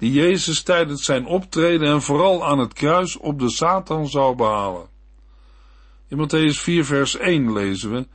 die 0.00 0.12
Jezus 0.12 0.62
tijdens 0.62 1.04
zijn 1.04 1.26
optreden 1.26 1.88
en 1.88 2.02
vooral 2.02 2.46
aan 2.46 2.58
het 2.58 2.72
kruis 2.72 3.16
op 3.16 3.38
de 3.38 3.50
Satan 3.50 4.08
zou 4.08 4.36
behalen. 4.36 4.88
In 6.08 6.18
Matthäus 6.18 6.60
4 6.60 6.84
vers 6.84 7.16
1 7.16 7.52
lezen 7.52 7.92
we, 7.92 8.06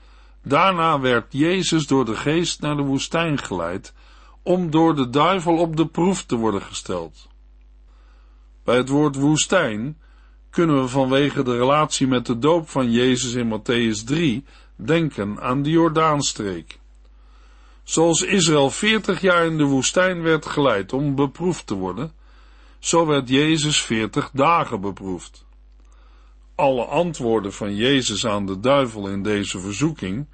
Daarna 0.44 1.00
werd 1.00 1.25
Jezus 1.30 1.88
door 1.88 2.06
de 2.06 2.15
geest 2.15 2.62
naar 2.62 2.75
de 2.75 2.82
woestijn 2.82 3.38
geleid, 3.38 3.94
om 4.44 4.72
door 4.72 4.96
de 4.96 5.10
duivel 5.10 5.58
op 5.58 5.75
de 5.75 5.88
proef 5.88 6.24
te 6.24 6.36
worden 6.36 6.62
gesteld. 6.62 7.27
Bij 8.63 8.77
het 8.77 8.89
woord 8.89 9.15
woestijn 9.15 9.98
kunnen 10.50 10.82
we 10.82 10.88
vanwege 10.88 11.44
de 11.44 11.58
relatie 11.58 12.08
met 12.08 12.25
de 12.25 12.39
doop 12.39 12.70
van 12.70 12.92
Jezus 12.92 13.34
in 13.34 13.60
Matthäus 13.60 14.04
3 14.06 14.44
denken 14.75 15.42
aan 15.42 15.62
de 15.62 15.70
Jordaanstreek. 15.70 16.80
Zoals 17.86 18.22
Israël 18.22 18.70
veertig 18.70 19.22
jaar 19.22 19.46
in 19.46 19.58
de 19.58 19.63
woestijn 19.63 20.22
werd 20.22 20.46
geleid 20.46 20.94
om 20.94 21.15
beproefd 21.15 21.68
te 21.68 21.74
worden, 21.74 22.12
zo 22.80 23.06
werd 23.06 23.30
Jezus 23.30 23.82
veertig 23.82 24.30
dagen 24.34 24.82
beproefd. 24.82 25.46
Alle 26.56 26.86
antwoorden 26.86 27.54
van 27.54 27.75
Jezus 27.75 28.25
aan 28.25 28.46
de 28.46 28.60
duivel 28.60 29.08
in 29.08 29.24
deze 29.24 29.60
verzoeking 29.60 30.27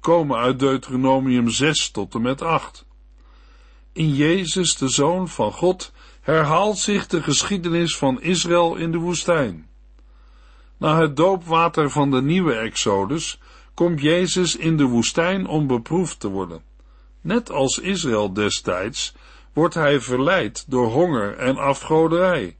komen 0.00 0.38
uit 0.38 0.58
Deuteronomium 0.58 1.48
6 1.48 1.90
tot 1.90 2.14
en 2.14 2.22
met 2.22 2.42
8. 2.42 2.84
In 3.92 4.14
Jezus, 4.14 4.76
de 4.76 4.88
Zoon 4.88 5.28
van 5.28 5.52
God, 5.52 5.92
herhaalt 6.20 6.78
zich 6.78 7.06
de 7.06 7.22
geschiedenis 7.22 7.96
van 7.96 8.22
Israël 8.22 8.76
in 8.76 8.92
de 8.92 8.98
woestijn. 8.98 9.68
Na 10.76 11.00
het 11.00 11.16
doopwater 11.16 11.90
van 11.90 12.10
de 12.10 12.22
nieuwe 12.22 12.54
Exodus 12.54 13.40
komt 13.74 14.00
Jezus 14.00 14.56
in 14.56 14.76
de 14.76 14.84
woestijn 14.84 15.46
om 15.46 15.66
beproefd 15.66 16.20
te 16.20 16.28
worden. 16.28 16.62
Net 17.26 17.50
als 17.50 17.78
Israël 17.78 18.32
destijds 18.32 19.14
wordt 19.52 19.74
hij 19.74 20.00
verleid 20.00 20.64
door 20.68 20.86
honger 20.86 21.36
en 21.36 21.56
afgoderij. 21.56 22.56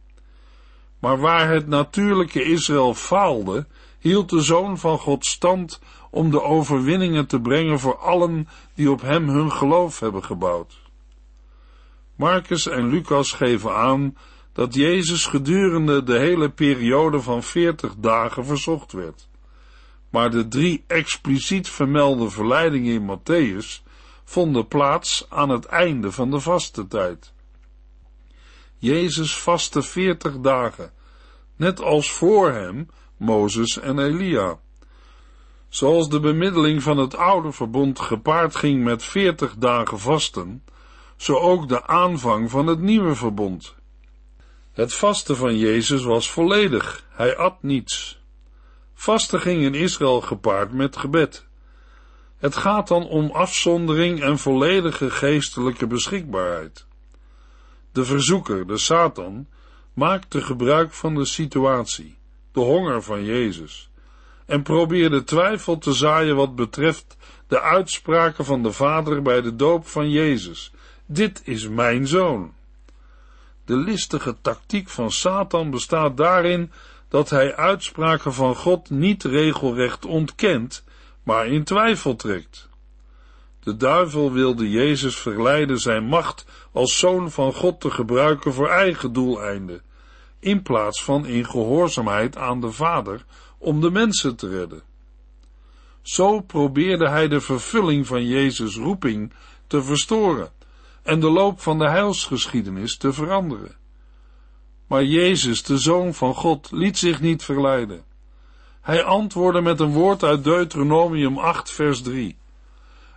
Maar 0.98 1.18
waar 1.18 1.48
het 1.48 1.66
natuurlijke 1.66 2.42
Israël 2.42 2.94
faalde, 2.94 3.66
hield 3.98 4.30
de 4.30 4.40
Zoon 4.40 4.78
van 4.78 4.98
God 4.98 5.26
stand 5.26 5.80
om 6.10 6.30
de 6.30 6.42
overwinningen 6.42 7.26
te 7.26 7.40
brengen 7.40 7.78
voor 7.78 7.96
allen 7.96 8.48
die 8.74 8.90
op 8.90 9.00
hem 9.00 9.28
hun 9.28 9.52
geloof 9.52 10.00
hebben 10.00 10.24
gebouwd. 10.24 10.78
Marcus 12.16 12.66
en 12.66 12.88
Lucas 12.88 13.32
geven 13.32 13.74
aan 13.74 14.16
dat 14.52 14.74
Jezus 14.74 15.26
gedurende 15.26 16.02
de 16.02 16.18
hele 16.18 16.50
periode 16.50 17.20
van 17.20 17.42
veertig 17.42 17.94
dagen 17.98 18.44
verzocht 18.44 18.92
werd. 18.92 19.28
Maar 20.10 20.30
de 20.30 20.48
drie 20.48 20.84
expliciet 20.86 21.68
vermelde 21.68 22.30
verleidingen 22.30 22.92
in 22.92 23.18
Matthäus 23.18 23.84
vonden 24.26 24.68
plaats 24.68 25.26
aan 25.28 25.48
het 25.48 25.64
einde 25.64 26.12
van 26.12 26.30
de 26.30 26.40
vaste 26.40 26.86
tijd. 26.86 27.32
Jezus 28.78 29.38
vastte 29.38 29.82
veertig 29.82 30.40
dagen, 30.40 30.92
net 31.56 31.80
als 31.80 32.12
voor 32.12 32.52
hem 32.52 32.88
Mozes 33.16 33.78
en 33.78 33.98
Elia. 33.98 34.58
Zoals 35.68 36.08
de 36.08 36.20
bemiddeling 36.20 36.82
van 36.82 36.98
het 36.98 37.16
oude 37.16 37.52
verbond 37.52 38.00
gepaard 38.00 38.56
ging 38.56 38.84
met 38.84 39.02
veertig 39.04 39.54
dagen 39.58 39.98
vasten, 39.98 40.64
zo 41.16 41.34
ook 41.34 41.68
de 41.68 41.86
aanvang 41.86 42.50
van 42.50 42.66
het 42.66 42.80
nieuwe 42.80 43.14
verbond. 43.14 43.74
Het 44.72 44.94
vasten 44.94 45.36
van 45.36 45.58
Jezus 45.58 46.04
was 46.04 46.30
volledig, 46.30 47.06
hij 47.10 47.36
at 47.36 47.62
niets. 47.62 48.20
Vasten 48.94 49.40
ging 49.40 49.62
in 49.62 49.74
Israël 49.74 50.20
gepaard 50.20 50.72
met 50.72 50.96
gebed. 50.96 51.45
Het 52.38 52.56
gaat 52.56 52.88
dan 52.88 53.08
om 53.08 53.30
afzondering 53.30 54.22
en 54.22 54.38
volledige 54.38 55.10
geestelijke 55.10 55.86
beschikbaarheid. 55.86 56.86
De 57.92 58.04
verzoeker, 58.04 58.66
de 58.66 58.78
Satan, 58.78 59.46
maakte 59.92 60.40
gebruik 60.42 60.92
van 60.92 61.14
de 61.14 61.24
situatie, 61.24 62.16
de 62.52 62.60
honger 62.60 63.02
van 63.02 63.24
Jezus, 63.24 63.90
en 64.46 64.62
probeerde 64.62 65.24
twijfel 65.24 65.78
te 65.78 65.92
zaaien 65.92 66.36
wat 66.36 66.54
betreft 66.54 67.16
de 67.46 67.60
uitspraken 67.60 68.44
van 68.44 68.62
de 68.62 68.72
Vader 68.72 69.22
bij 69.22 69.40
de 69.40 69.56
doop 69.56 69.86
van 69.86 70.10
Jezus. 70.10 70.72
Dit 71.06 71.40
is 71.44 71.68
mijn 71.68 72.06
zoon. 72.06 72.52
De 73.64 73.76
listige 73.76 74.36
tactiek 74.40 74.88
van 74.88 75.10
Satan 75.10 75.70
bestaat 75.70 76.16
daarin 76.16 76.72
dat 77.08 77.30
hij 77.30 77.56
uitspraken 77.56 78.34
van 78.34 78.56
God 78.56 78.90
niet 78.90 79.24
regelrecht 79.24 80.04
ontkent, 80.04 80.84
maar 81.26 81.46
in 81.46 81.64
twijfel 81.64 82.16
trekt. 82.16 82.68
De 83.60 83.76
duivel 83.76 84.32
wilde 84.32 84.70
Jezus 84.70 85.16
verleiden 85.16 85.78
zijn 85.78 86.04
macht 86.04 86.46
als 86.72 86.98
zoon 86.98 87.30
van 87.30 87.52
God 87.52 87.80
te 87.80 87.90
gebruiken 87.90 88.52
voor 88.52 88.68
eigen 88.68 89.12
doeleinden, 89.12 89.82
in 90.38 90.62
plaats 90.62 91.04
van 91.04 91.26
in 91.26 91.46
gehoorzaamheid 91.46 92.36
aan 92.36 92.60
de 92.60 92.72
Vader 92.72 93.24
om 93.58 93.80
de 93.80 93.90
mensen 93.90 94.36
te 94.36 94.48
redden. 94.48 94.82
Zo 96.02 96.40
probeerde 96.40 97.08
hij 97.08 97.28
de 97.28 97.40
vervulling 97.40 98.06
van 98.06 98.26
Jezus' 98.26 98.76
roeping 98.76 99.32
te 99.66 99.82
verstoren 99.82 100.50
en 101.02 101.20
de 101.20 101.30
loop 101.30 101.60
van 101.60 101.78
de 101.78 101.88
heilsgeschiedenis 101.88 102.96
te 102.96 103.12
veranderen. 103.12 103.76
Maar 104.86 105.04
Jezus, 105.04 105.62
de 105.62 105.78
Zoon 105.78 106.14
van 106.14 106.34
God, 106.34 106.70
liet 106.70 106.98
zich 106.98 107.20
niet 107.20 107.44
verleiden. 107.44 108.05
Hij 108.86 109.04
antwoordde 109.04 109.60
met 109.60 109.80
een 109.80 109.92
woord 109.92 110.22
uit 110.22 110.44
Deuteronomium 110.44 111.38
8, 111.38 111.70
vers 111.70 112.02
3. 112.02 112.36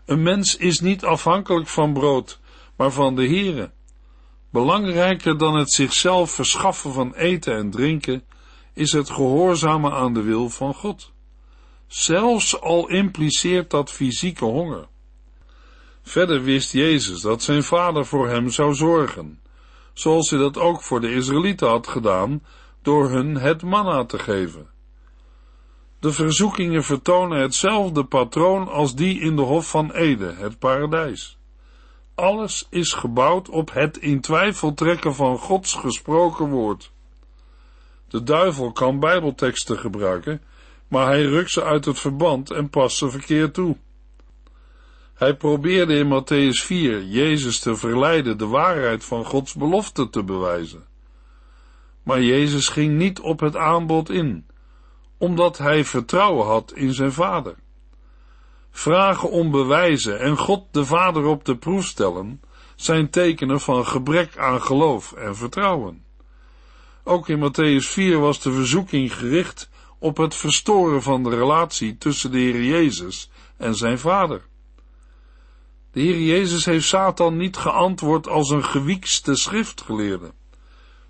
Een 0.05 0.23
mens 0.23 0.55
is 0.55 0.79
niet 0.79 1.03
afhankelijk 1.03 1.67
van 1.67 1.93
brood, 1.93 2.39
maar 2.75 2.91
van 2.91 3.15
de 3.15 3.27
Here. 3.27 3.71
Belangrijker 4.51 5.38
dan 5.38 5.55
het 5.55 5.71
zichzelf 5.71 6.31
verschaffen 6.31 6.93
van 6.93 7.13
eten 7.13 7.55
en 7.55 7.69
drinken, 7.69 8.23
is 8.73 8.91
het 8.91 9.09
gehoorzamen 9.09 9.91
aan 9.91 10.13
de 10.13 10.21
wil 10.21 10.49
van 10.49 10.73
God. 10.73 11.11
Zelfs 11.88 12.61
al 12.61 12.88
impliceert 12.88 13.69
dat 13.69 13.91
fysieke 13.91 14.45
honger. 14.45 14.88
Verder 16.01 16.43
wist 16.43 16.71
Jezus 16.71 17.21
dat 17.21 17.43
zijn 17.43 17.63
vader 17.63 18.05
voor 18.05 18.29
hem 18.29 18.49
zou 18.49 18.73
zorgen, 18.73 19.39
zoals 19.93 20.29
hij 20.29 20.39
dat 20.39 20.57
ook 20.57 20.83
voor 20.83 21.01
de 21.01 21.13
Israëlieten 21.13 21.67
had 21.67 21.88
gedaan 21.88 22.43
door 22.81 23.09
hun 23.09 23.35
het 23.35 23.61
manna 23.61 24.05
te 24.05 24.19
geven. 24.19 24.77
De 25.99 26.11
verzoekingen 26.11 26.83
vertonen 26.83 27.41
hetzelfde 27.41 28.03
patroon 28.03 28.67
als 28.67 28.95
die 28.95 29.19
in 29.19 29.35
de 29.35 29.41
Hof 29.41 29.69
van 29.69 29.91
Ede, 29.91 30.33
het 30.37 30.59
paradijs. 30.59 31.37
Alles 32.15 32.67
is 32.69 32.93
gebouwd 32.93 33.49
op 33.49 33.73
het 33.73 33.97
in 33.97 34.21
twijfel 34.21 34.73
trekken 34.73 35.15
van 35.15 35.37
Gods 35.37 35.73
gesproken 35.73 36.49
woord. 36.49 36.91
De 38.07 38.23
duivel 38.23 38.71
kan 38.71 38.99
bijbelteksten 38.99 39.77
gebruiken, 39.77 40.41
maar 40.87 41.05
hij 41.07 41.23
rukt 41.23 41.51
ze 41.51 41.63
uit 41.63 41.85
het 41.85 41.99
verband 41.99 42.51
en 42.51 42.69
past 42.69 42.97
ze 42.97 43.09
verkeerd 43.09 43.53
toe. 43.53 43.77
Hij 45.13 45.35
probeerde 45.35 45.93
in 45.93 46.07
Matthäus 46.07 46.65
4 46.65 47.03
Jezus 47.03 47.59
te 47.59 47.75
verleiden 47.75 48.37
de 48.37 48.47
waarheid 48.47 49.05
van 49.05 49.25
Gods 49.25 49.53
belofte 49.53 50.09
te 50.09 50.23
bewijzen. 50.23 50.85
Maar 52.03 52.21
Jezus 52.21 52.67
ging 52.67 52.97
niet 52.97 53.19
op 53.19 53.39
het 53.39 53.55
aanbod 53.55 54.09
in, 54.09 54.45
omdat 55.19 55.57
hij 55.57 55.85
vertrouwen 55.85 56.45
had 56.45 56.73
in 56.73 56.93
zijn 56.93 57.11
vader. 57.11 57.55
Vragen 58.71 59.29
om 59.29 59.51
bewijzen 59.51 60.19
en 60.19 60.38
God 60.38 60.63
de 60.71 60.85
Vader 60.85 61.25
op 61.25 61.45
de 61.45 61.57
proef 61.57 61.85
stellen 61.85 62.41
zijn 62.75 63.09
tekenen 63.09 63.59
van 63.59 63.85
gebrek 63.85 64.38
aan 64.38 64.61
geloof 64.61 65.11
en 65.11 65.35
vertrouwen. 65.35 66.03
Ook 67.03 67.29
in 67.29 67.39
Matthäus 67.39 67.88
4 67.88 68.19
was 68.19 68.41
de 68.41 68.51
verzoeking 68.51 69.15
gericht 69.15 69.69
op 69.99 70.17
het 70.17 70.35
verstoren 70.35 71.01
van 71.01 71.23
de 71.23 71.29
relatie 71.29 71.97
tussen 71.97 72.31
de 72.31 72.38
Heer 72.38 72.63
Jezus 72.63 73.29
en 73.57 73.75
zijn 73.75 73.99
vader. 73.99 74.41
De 75.91 76.01
Heer 76.01 76.21
Jezus 76.21 76.65
heeft 76.65 76.88
Satan 76.88 77.38
niet 77.38 77.57
geantwoord 77.57 78.27
als 78.27 78.49
een 78.49 78.63
gewiekste 78.63 79.35
schriftgeleerde, 79.35 80.31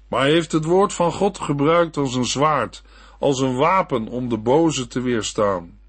maar 0.07 0.21
hij 0.21 0.31
heeft 0.31 0.51
het 0.51 0.65
woord 0.65 0.93
van 0.93 1.11
God 1.11 1.39
gebruikt 1.39 1.97
als 1.97 2.15
een 2.15 2.25
zwaard, 2.25 2.83
als 3.19 3.39
een 3.39 3.55
wapen 3.55 4.07
om 4.07 4.29
de 4.29 4.37
boze 4.37 4.87
te 4.87 5.01
weerstaan. 5.01 5.79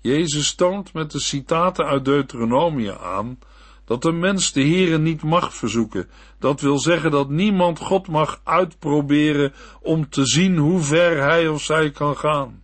Jezus 0.00 0.54
toont 0.54 0.92
met 0.92 1.10
de 1.10 1.20
citaten 1.20 1.84
uit 1.84 2.04
Deuteronomie 2.04 2.92
aan 2.92 3.38
dat 3.84 4.04
een 4.04 4.18
mens 4.18 4.52
de 4.52 4.60
Heere 4.60 4.98
niet 4.98 5.22
mag 5.22 5.54
verzoeken. 5.54 6.10
Dat 6.38 6.60
wil 6.60 6.78
zeggen 6.78 7.10
dat 7.10 7.28
niemand 7.28 7.78
God 7.78 8.08
mag 8.08 8.40
uitproberen 8.44 9.52
om 9.80 10.08
te 10.08 10.26
zien 10.26 10.56
hoe 10.56 10.80
ver 10.80 11.22
hij 11.22 11.48
of 11.48 11.62
zij 11.62 11.90
kan 11.90 12.16
gaan. 12.16 12.62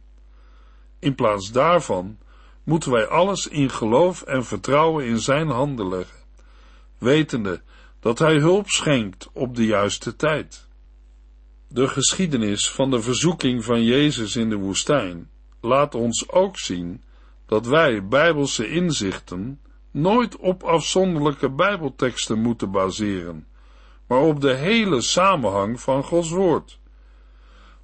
In 0.99 1.15
plaats 1.15 1.53
daarvan 1.53 2.19
moeten 2.65 2.91
wij 2.91 3.07
alles 3.07 3.47
in 3.47 3.71
geloof 3.71 4.23
en 4.23 4.45
vertrouwen 4.45 5.05
in 5.05 5.19
zijn 5.19 5.49
handen 5.49 5.89
leggen, 5.89 6.19
wetende 6.99 7.63
dat 8.01 8.19
hij 8.19 8.39
hulp 8.39 8.69
schenkt 8.69 9.29
op 9.33 9.57
de 9.57 9.67
juiste 9.67 10.17
tijd. 10.17 10.68
De 11.71 11.89
geschiedenis 11.89 12.71
van 12.71 12.91
de 12.91 13.03
verzoeking 13.03 13.65
van 13.65 13.85
Jezus 13.85 14.37
in 14.37 14.49
de 14.49 14.57
woestijn 14.57 15.31
laat 15.61 15.95
ons 15.95 16.31
ook 16.31 16.59
zien 16.59 17.03
dat 17.47 17.67
wij 17.67 18.07
bijbelse 18.07 18.69
inzichten 18.69 19.61
nooit 19.91 20.37
op 20.37 20.63
afzonderlijke 20.63 21.51
bijbelteksten 21.51 22.39
moeten 22.39 22.71
baseren, 22.71 23.47
maar 24.07 24.21
op 24.21 24.41
de 24.41 24.55
hele 24.55 25.01
samenhang 25.01 25.81
van 25.81 26.05
Gods 26.05 26.31
woord. 26.31 26.81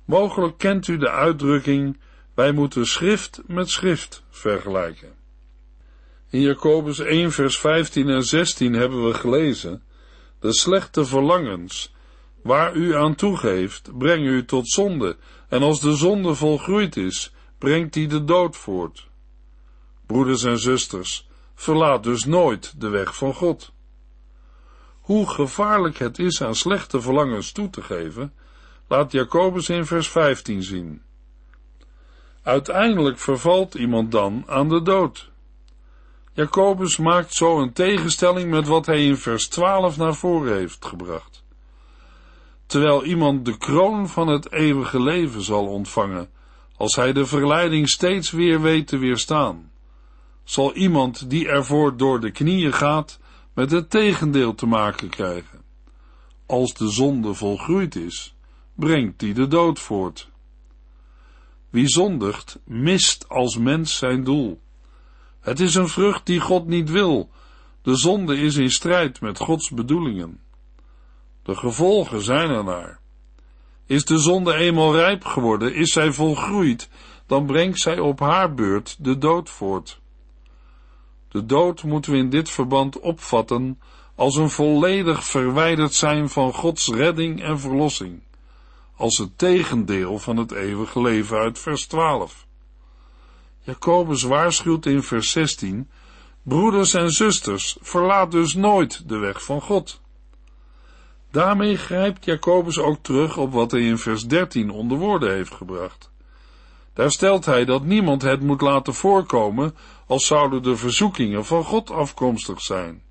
Mogelijk 0.04 0.58
kent 0.58 0.88
u 0.88 0.96
de 0.96 1.10
uitdrukking 1.10 2.00
wij 2.34 2.52
moeten 2.52 2.86
schrift 2.86 3.42
met 3.46 3.70
schrift 3.70 4.24
vergelijken. 4.30 5.12
In 6.30 6.40
Jacobus 6.40 6.98
1 6.98 7.32
vers 7.32 7.58
15 7.58 8.08
en 8.08 8.22
16 8.22 8.72
hebben 8.72 9.06
we 9.06 9.14
gelezen, 9.14 9.82
de 10.40 10.52
slechte 10.52 11.04
verlangens 11.04 11.93
waar 12.44 12.74
u 12.74 12.94
aan 12.94 13.14
toegeeft, 13.14 13.98
brengen 13.98 14.32
u 14.32 14.44
tot 14.44 14.68
zonde, 14.68 15.16
en 15.48 15.62
als 15.62 15.80
de 15.80 15.96
zonde 15.96 16.34
volgroeid 16.34 16.96
is, 16.96 17.32
brengt 17.58 17.92
die 17.92 18.08
de 18.08 18.24
dood 18.24 18.56
voort. 18.56 19.08
Broeders 20.06 20.44
en 20.44 20.58
zusters, 20.58 21.28
verlaat 21.54 22.02
dus 22.02 22.24
nooit 22.24 22.80
de 22.80 22.88
weg 22.88 23.16
van 23.16 23.34
God. 23.34 23.72
Hoe 25.00 25.28
gevaarlijk 25.28 25.98
het 25.98 26.18
is 26.18 26.42
aan 26.42 26.54
slechte 26.54 27.00
verlangens 27.00 27.52
toe 27.52 27.70
te 27.70 27.82
geven, 27.82 28.32
laat 28.88 29.12
Jacobus 29.12 29.68
in 29.68 29.86
vers 29.86 30.08
15 30.08 30.62
zien. 30.62 31.02
Uiteindelijk 32.42 33.18
vervalt 33.18 33.74
iemand 33.74 34.12
dan 34.12 34.44
aan 34.46 34.68
de 34.68 34.82
dood. 34.82 35.30
Jacobus 36.32 36.96
maakt 36.96 37.34
zo 37.34 37.60
een 37.60 37.72
tegenstelling 37.72 38.50
met 38.50 38.66
wat 38.66 38.86
hij 38.86 39.06
in 39.06 39.16
vers 39.16 39.48
12 39.48 39.96
naar 39.96 40.14
voren 40.14 40.54
heeft 40.54 40.84
gebracht. 40.84 41.43
Terwijl 42.66 43.04
iemand 43.04 43.44
de 43.44 43.58
kroon 43.58 44.08
van 44.08 44.28
het 44.28 44.52
eeuwige 44.52 45.02
leven 45.02 45.42
zal 45.42 45.66
ontvangen, 45.66 46.28
als 46.76 46.96
hij 46.96 47.12
de 47.12 47.26
verleiding 47.26 47.88
steeds 47.88 48.30
weer 48.30 48.60
weet 48.60 48.86
te 48.86 48.98
weerstaan 48.98 49.72
zal 50.44 50.74
iemand 50.74 51.30
die 51.30 51.48
ervoor 51.48 51.96
door 51.96 52.20
de 52.20 52.30
knieën 52.30 52.72
gaat, 52.72 53.18
met 53.54 53.70
het 53.70 53.90
tegendeel 53.90 54.54
te 54.54 54.66
maken 54.66 55.08
krijgen. 55.08 55.62
Als 56.46 56.74
de 56.74 56.88
zonde 56.88 57.34
volgroeid 57.34 57.96
is, 57.96 58.34
brengt 58.74 59.18
die 59.18 59.34
de 59.34 59.48
dood 59.48 59.78
voort. 59.78 60.30
Wie 61.70 61.88
zondigt, 61.88 62.58
mist 62.64 63.28
als 63.28 63.58
mens 63.58 63.96
zijn 63.96 64.24
doel. 64.24 64.60
Het 65.40 65.60
is 65.60 65.74
een 65.74 65.88
vrucht 65.88 66.26
die 66.26 66.40
God 66.40 66.66
niet 66.66 66.90
wil. 66.90 67.30
De 67.82 67.96
zonde 67.96 68.36
is 68.36 68.56
in 68.56 68.70
strijd 68.70 69.20
met 69.20 69.38
Gods 69.38 69.70
bedoelingen. 69.70 70.40
De 71.44 71.56
gevolgen 71.56 72.22
zijn 72.22 72.50
ernaar. 72.50 73.00
Is 73.86 74.04
de 74.04 74.18
zonde 74.18 74.54
eenmaal 74.54 74.94
rijp 74.94 75.24
geworden, 75.24 75.74
is 75.74 75.92
zij 75.92 76.12
volgroeid, 76.12 76.88
dan 77.26 77.46
brengt 77.46 77.78
zij 77.78 77.98
op 77.98 78.20
haar 78.20 78.54
beurt 78.54 78.96
de 78.98 79.18
dood 79.18 79.50
voort. 79.50 80.00
De 81.28 81.46
dood 81.46 81.82
moeten 81.82 82.12
we 82.12 82.18
in 82.18 82.30
dit 82.30 82.50
verband 82.50 83.00
opvatten 83.00 83.80
als 84.14 84.36
een 84.36 84.50
volledig 84.50 85.24
verwijderd 85.24 85.94
zijn 85.94 86.28
van 86.28 86.52
Gods 86.52 86.88
redding 86.88 87.42
en 87.42 87.60
verlossing, 87.60 88.22
als 88.96 89.18
het 89.18 89.38
tegendeel 89.38 90.18
van 90.18 90.36
het 90.36 90.52
eeuwige 90.52 91.00
leven 91.00 91.38
uit 91.38 91.58
vers 91.58 91.86
12. 91.86 92.46
Jacobus 93.60 94.22
waarschuwt 94.22 94.86
in 94.86 95.02
vers 95.02 95.30
16, 95.30 95.90
broeders 96.42 96.94
en 96.94 97.10
zusters, 97.10 97.76
verlaat 97.80 98.30
dus 98.30 98.54
nooit 98.54 99.08
de 99.08 99.16
weg 99.16 99.44
van 99.44 99.60
God. 99.60 100.02
Daarmee 101.34 101.76
grijpt 101.76 102.24
Jacobus 102.24 102.78
ook 102.78 102.98
terug 103.02 103.36
op 103.36 103.52
wat 103.52 103.70
hij 103.70 103.80
in 103.80 103.98
vers 103.98 104.26
13 104.26 104.70
onder 104.70 104.98
woorden 104.98 105.32
heeft 105.32 105.54
gebracht. 105.54 106.10
Daar 106.92 107.10
stelt 107.10 107.44
hij 107.44 107.64
dat 107.64 107.84
niemand 107.84 108.22
het 108.22 108.40
moet 108.40 108.60
laten 108.60 108.94
voorkomen 108.94 109.74
als 110.06 110.26
zouden 110.26 110.62
de 110.62 110.76
verzoekingen 110.76 111.44
van 111.44 111.64
God 111.64 111.90
afkomstig 111.90 112.60
zijn. 112.60 113.02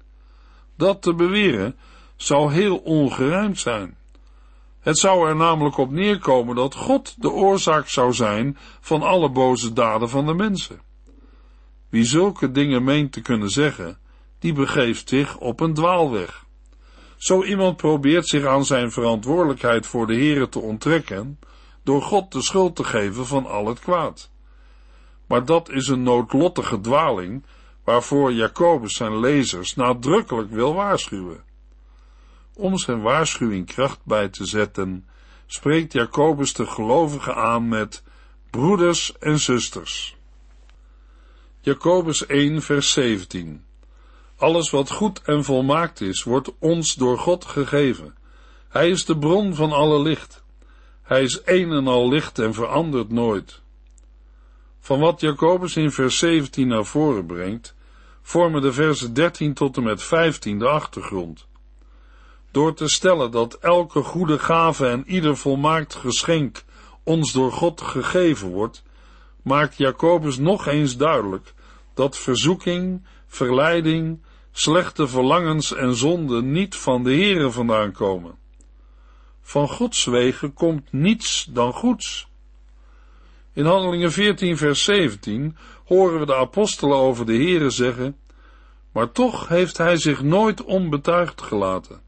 Dat 0.78 1.02
te 1.02 1.14
beweren 1.14 1.76
zou 2.16 2.54
heel 2.54 2.78
ongeruimd 2.78 3.60
zijn. 3.60 3.98
Het 4.80 4.98
zou 4.98 5.28
er 5.28 5.36
namelijk 5.36 5.78
op 5.78 5.92
neerkomen 5.92 6.56
dat 6.56 6.76
God 6.76 7.22
de 7.22 7.32
oorzaak 7.32 7.88
zou 7.88 8.14
zijn 8.14 8.58
van 8.80 9.02
alle 9.02 9.30
boze 9.30 9.74
daden 9.74 10.10
van 10.10 10.26
de 10.26 10.34
mensen. 10.34 10.82
Wie 11.90 12.06
zulke 12.06 12.52
dingen 12.52 12.84
meent 12.84 13.12
te 13.12 13.22
kunnen 13.22 13.50
zeggen, 13.50 13.98
die 14.40 14.54
begeeft 14.54 15.10
zich 15.10 15.38
op 15.38 15.60
een 15.60 15.74
dwaalweg. 15.74 16.44
Zo 17.24 17.44
iemand 17.44 17.78
probeert 17.78 18.28
zich 18.28 18.46
aan 18.46 18.66
zijn 18.66 18.92
verantwoordelijkheid 18.92 19.88
voor 19.88 20.08
de 20.08 20.16
Here 20.16 20.50
te 20.50 20.60
onttrekken, 20.60 21.40
door 21.84 22.02
God 22.02 22.32
de 22.32 22.42
schuld 22.42 22.76
te 22.76 22.84
geven 22.84 23.26
van 23.26 23.46
al 23.46 23.68
het 23.68 23.80
kwaad. 23.80 24.32
Maar 25.28 25.46
dat 25.46 25.70
is 25.70 25.88
een 25.88 26.04
noodlottige 26.04 26.82
dwaling 26.82 27.46
waarvoor 27.84 28.34
Jacobus 28.34 28.96
zijn 28.96 29.20
lezers 29.20 29.76
nadrukkelijk 29.76 30.52
wil 30.52 30.74
waarschuwen. 30.74 31.44
Om 32.54 32.78
zijn 32.78 33.02
waarschuwing 33.02 33.66
kracht 33.66 34.00
bij 34.06 34.30
te 34.30 34.46
zetten, 34.46 35.08
spreekt 35.46 35.94
Jacobus 35.94 36.54
de 36.54 36.66
gelovigen 36.66 37.36
aan 37.36 37.68
met 37.68 38.04
broeders 38.50 39.18
en 39.18 39.40
zusters. 39.40 40.16
Jacobus 41.60 42.26
1 42.26 42.62
vers 42.62 42.92
17 42.92 43.64
Alles 44.44 44.70
wat 44.70 44.92
goed 44.92 45.22
en 45.22 45.44
volmaakt 45.44 46.02
is, 46.02 46.24
wordt 46.24 46.52
ons 46.60 46.96
door 46.96 47.20
God 47.20 47.46
gegeven. 47.46 48.16
Hij 48.70 48.90
is 48.90 49.06
de 49.06 49.18
bron 49.18 49.56
van 49.56 49.72
alle 49.72 50.02
licht. 50.02 50.44
Hij 51.02 51.24
is 51.24 51.42
een 51.46 51.72
en 51.72 51.88
al 51.88 52.10
licht 52.10 52.40
en 52.40 52.54
verandert 52.54 53.10
nooit. 53.10 53.62
Van 54.80 55.00
wat 55.00 55.22
Jacobus 55.22 55.76
in 55.76 55.92
vers 55.92 56.18
17 56.18 56.68
naar 56.68 56.86
voren 56.86 57.26
brengt, 57.26 57.76
vormen 58.22 58.62
de 58.62 58.74
versen 58.74 59.14
13 59.14 59.54
tot 59.54 59.78
en 59.78 59.84
met 59.84 60.04
15 60.04 60.60
de 60.60 60.68
achtergrond. 60.68 61.48
Door 62.52 62.74
te 62.74 62.88
stellen 62.88 63.32
dat 63.32 63.54
elke 63.54 64.04
goede 64.04 64.40
gave 64.40 64.88
en 64.88 65.04
ieder 65.08 65.38
volmaakt 65.38 65.96
geschenk 65.96 66.64
ons 67.04 67.32
door 67.32 67.52
God 67.52 67.82
gegeven 67.82 68.48
wordt, 68.48 68.84
maakt 69.42 69.78
Jacobus 69.78 70.38
nog 70.38 70.68
eens 70.68 70.98
duidelijk 70.98 71.54
dat 71.94 72.18
verzoeking, 72.18 73.06
verleiding, 73.28 74.20
slechte 74.56 75.08
verlangens 75.08 75.74
en 75.74 75.96
zonden 75.96 76.52
niet 76.52 76.76
van 76.76 77.04
de 77.04 77.10
Heere 77.10 77.52
vandaan 77.52 77.92
komen. 77.92 78.36
Van 79.42 79.68
Gods 79.68 80.06
wegen 80.06 80.54
komt 80.54 80.92
niets 80.92 81.48
dan 81.50 81.74
goeds. 81.74 82.28
In 83.54 83.66
Handelingen 83.66 84.12
14 84.12 84.58
vers 84.58 84.84
17 84.84 85.58
horen 85.86 86.20
we 86.20 86.26
de 86.26 86.36
apostelen 86.36 86.98
over 86.98 87.26
de 87.26 87.34
Heere 87.34 87.70
zeggen, 87.70 88.18
maar 88.92 89.12
toch 89.12 89.48
heeft 89.48 89.78
hij 89.78 89.98
zich 89.98 90.22
nooit 90.22 90.64
onbetuigd 90.64 91.42
gelaten. 91.42 92.02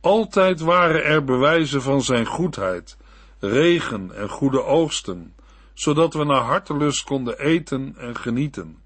Altijd 0.00 0.60
waren 0.60 1.04
er 1.04 1.24
bewijzen 1.24 1.82
van 1.82 2.02
zijn 2.02 2.26
goedheid, 2.26 2.96
regen 3.38 4.16
en 4.16 4.28
goede 4.28 4.64
oogsten, 4.64 5.34
zodat 5.74 6.14
we 6.14 6.24
naar 6.24 6.42
hartelust 6.42 7.04
konden 7.04 7.38
eten 7.38 7.94
en 7.98 8.16
genieten. 8.16 8.79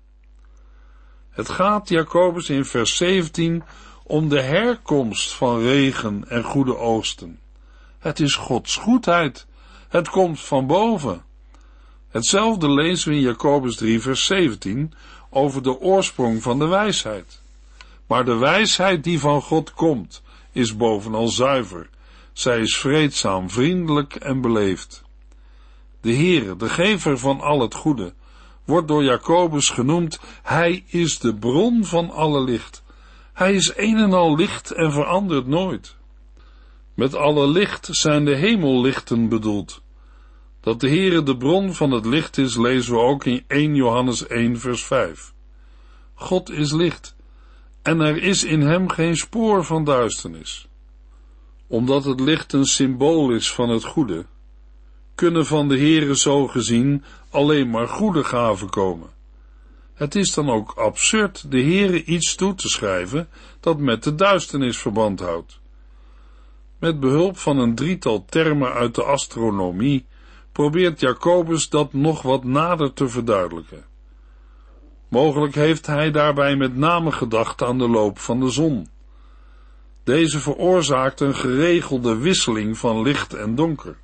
Het 1.35 1.49
gaat 1.49 1.89
Jacobus 1.89 2.49
in 2.49 2.65
vers 2.65 2.97
17 2.97 3.63
om 4.03 4.29
de 4.29 4.41
herkomst 4.41 5.33
van 5.33 5.61
regen 5.61 6.25
en 6.29 6.43
goede 6.43 6.77
oogsten. 6.77 7.39
Het 7.99 8.21
is 8.21 8.35
Gods 8.35 8.77
goedheid. 8.77 9.47
Het 9.89 10.09
komt 10.09 10.41
van 10.41 10.67
boven. 10.67 11.23
Hetzelfde 12.09 12.71
lezen 12.71 13.11
we 13.11 13.15
in 13.17 13.21
Jacobus 13.21 13.77
3, 13.77 14.01
vers 14.01 14.25
17 14.25 14.95
over 15.31 15.63
de 15.63 15.81
oorsprong 15.81 16.43
van 16.43 16.59
de 16.59 16.67
wijsheid. 16.67 17.41
Maar 18.07 18.25
de 18.25 18.37
wijsheid 18.37 19.05
die 19.05 19.21
van 19.21 19.43
God 19.43 19.73
komt, 19.73 20.23
is 20.53 20.77
bovenal 20.77 21.29
zuiver. 21.29 21.89
Zij 22.33 22.61
is 22.61 22.77
vreedzaam, 22.77 23.51
vriendelijk 23.51 24.15
en 24.15 24.41
beleefd. 24.41 25.03
De 26.01 26.15
Heere, 26.15 26.57
de 26.57 26.69
gever 26.69 27.19
van 27.19 27.41
al 27.41 27.61
het 27.61 27.75
goede, 27.75 28.15
wordt 28.65 28.89
door 28.89 29.05
Jacobus 29.05 29.71
genoemd, 29.71 30.21
hij 30.43 30.85
is 30.87 31.19
de 31.19 31.35
bron 31.35 31.85
van 31.85 32.11
alle 32.11 32.45
licht. 32.45 32.83
Hij 33.33 33.55
is 33.55 33.73
een 33.77 33.97
en 33.97 34.13
al 34.13 34.37
licht 34.37 34.71
en 34.71 34.93
verandert 34.93 35.47
nooit. 35.47 35.97
Met 36.95 37.15
alle 37.15 37.47
licht 37.47 37.89
zijn 37.91 38.25
de 38.25 38.37
hemellichten 38.37 39.29
bedoeld. 39.29 39.83
Dat 40.61 40.81
de 40.81 40.89
Heere 40.89 41.23
de 41.23 41.37
bron 41.37 41.75
van 41.75 41.91
het 41.91 42.07
licht 42.07 42.39
is, 42.39 42.57
lezen 42.57 42.95
we 42.95 43.01
ook 43.01 43.25
in 43.25 43.45
1 43.47 43.75
Johannes 43.75 44.27
1 44.27 44.59
vers 44.59 44.85
5. 44.85 45.33
God 46.15 46.51
is 46.51 46.73
licht, 46.73 47.17
en 47.83 48.01
er 48.01 48.23
is 48.23 48.45
in 48.45 48.61
hem 48.61 48.89
geen 48.89 49.17
spoor 49.17 49.65
van 49.65 49.85
duisternis. 49.85 50.69
Omdat 51.67 52.05
het 52.05 52.21
licht 52.21 52.53
een 52.53 52.65
symbool 52.65 53.31
is 53.31 53.53
van 53.53 53.69
het 53.69 53.85
goede, 53.85 54.27
kunnen 55.15 55.47
van 55.47 55.69
de 55.69 55.79
Heere 55.79 56.17
zo 56.17 56.47
gezien 56.47 57.05
alleen 57.35 57.71
maar 57.71 57.89
goede 57.89 58.25
gaven 58.25 58.71
komen. 58.71 59.09
Het 59.95 60.15
is 60.15 60.35
dan 60.35 60.51
ook 60.51 60.73
absurd 60.73 61.51
de 61.51 61.61
Heere 61.61 62.05
iets 62.05 62.35
toe 62.35 62.55
te 62.55 62.69
schrijven 62.69 63.29
dat 63.61 63.79
met 63.79 64.03
de 64.03 64.15
duisternis 64.15 64.79
verband 64.79 65.21
houdt. 65.21 65.61
Met 66.79 67.01
behulp 67.01 67.39
van 67.39 67.59
een 67.59 67.75
drietal 67.75 68.25
termen 68.25 68.73
uit 68.73 68.95
de 68.95 69.03
astronomie 69.03 70.07
probeert 70.53 71.01
Jacobus 71.01 71.69
dat 71.69 71.93
nog 71.93 72.23
wat 72.23 72.45
nader 72.45 72.93
te 72.93 73.09
verduidelijken. 73.09 73.85
Mogelijk 75.09 75.55
heeft 75.55 75.87
hij 75.87 76.11
daarbij 76.11 76.57
met 76.57 76.77
name 76.77 77.13
gedacht 77.13 77.63
aan 77.63 77.79
de 77.79 77.89
loop 77.89 78.19
van 78.19 78.41
de 78.41 78.51
zon. 78.51 78.89
Deze 80.05 80.41
veroorzaakt 80.41 81.21
een 81.21 81.35
geregelde 81.35 82.17
wisseling 82.17 82.79
van 82.79 83.03
licht 83.03 83.35
en 83.35 83.55
donker. 83.55 83.97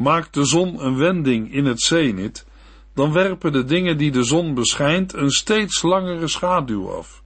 Maakt 0.00 0.34
de 0.34 0.44
zon 0.44 0.84
een 0.84 0.96
wending 0.96 1.52
in 1.52 1.64
het 1.64 1.80
zenit, 1.80 2.46
dan 2.94 3.12
werpen 3.12 3.52
de 3.52 3.64
dingen 3.64 3.98
die 3.98 4.10
de 4.10 4.24
zon 4.24 4.54
beschijnt 4.54 5.14
een 5.14 5.30
steeds 5.30 5.82
langere 5.82 6.28
schaduw 6.28 6.90
af. 6.90 7.22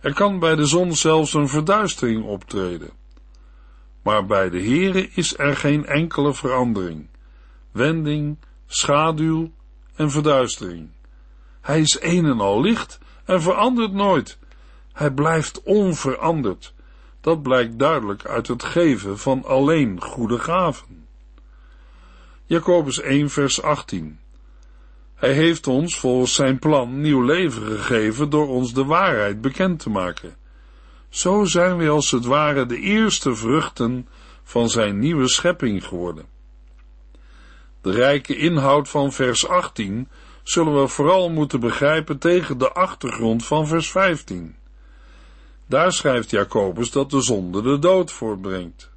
Er 0.00 0.14
kan 0.14 0.38
bij 0.38 0.54
de 0.54 0.66
zon 0.66 0.94
zelfs 0.94 1.34
een 1.34 1.48
verduistering 1.48 2.24
optreden. 2.24 2.90
Maar 4.02 4.26
bij 4.26 4.50
de 4.50 4.62
Here 4.62 5.10
is 5.14 5.38
er 5.38 5.56
geen 5.56 5.86
enkele 5.86 6.34
verandering, 6.34 7.08
wending, 7.72 8.38
schaduw 8.66 9.50
en 9.94 10.10
verduistering. 10.10 10.88
Hij 11.60 11.80
is 11.80 11.98
een 12.00 12.24
en 12.24 12.40
al 12.40 12.60
licht 12.60 12.98
en 13.24 13.42
verandert 13.42 13.92
nooit. 13.92 14.38
Hij 14.92 15.10
blijft 15.10 15.62
onveranderd. 15.62 16.74
Dat 17.20 17.42
blijkt 17.42 17.78
duidelijk 17.78 18.26
uit 18.26 18.48
het 18.48 18.64
geven 18.64 19.18
van 19.18 19.44
alleen 19.44 20.00
goede 20.02 20.38
gaven. 20.38 20.95
Jacobus 22.48 23.00
1 23.00 23.30
vers 23.30 23.62
18 23.62 24.18
Hij 25.14 25.32
heeft 25.32 25.66
ons 25.66 25.98
volgens 25.98 26.34
zijn 26.34 26.58
plan 26.58 27.00
nieuw 27.00 27.22
leven 27.22 27.62
gegeven 27.62 28.30
door 28.30 28.48
ons 28.48 28.72
de 28.72 28.84
waarheid 28.84 29.40
bekend 29.40 29.78
te 29.78 29.90
maken. 29.90 30.36
Zo 31.08 31.44
zijn 31.44 31.76
we 31.76 31.88
als 31.88 32.10
het 32.10 32.24
ware 32.24 32.66
de 32.66 32.78
eerste 32.78 33.34
vruchten 33.34 34.08
van 34.42 34.68
zijn 34.68 34.98
nieuwe 34.98 35.28
schepping 35.28 35.84
geworden. 35.84 36.24
De 37.80 37.90
rijke 37.90 38.36
inhoud 38.36 38.88
van 38.88 39.12
vers 39.12 39.48
18 39.48 40.08
zullen 40.42 40.80
we 40.80 40.88
vooral 40.88 41.30
moeten 41.30 41.60
begrijpen 41.60 42.18
tegen 42.18 42.58
de 42.58 42.72
achtergrond 42.72 43.46
van 43.46 43.66
vers 43.66 43.90
15. 43.90 44.56
Daar 45.68 45.92
schrijft 45.92 46.30
Jacobus 46.30 46.90
dat 46.90 47.10
de 47.10 47.20
zonde 47.20 47.62
de 47.62 47.78
dood 47.78 48.12
voortbrengt. 48.12 48.94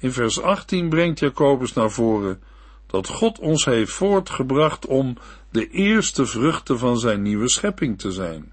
In 0.00 0.12
vers 0.12 0.40
18 0.40 0.88
brengt 0.88 1.18
Jacobus 1.18 1.72
naar 1.72 1.90
voren 1.90 2.42
dat 2.86 3.08
God 3.08 3.38
ons 3.38 3.64
heeft 3.64 3.92
voortgebracht 3.92 4.86
om 4.86 5.16
de 5.50 5.68
eerste 5.68 6.26
vruchten 6.26 6.78
van 6.78 6.98
zijn 6.98 7.22
nieuwe 7.22 7.48
schepping 7.48 7.98
te 7.98 8.12
zijn. 8.12 8.52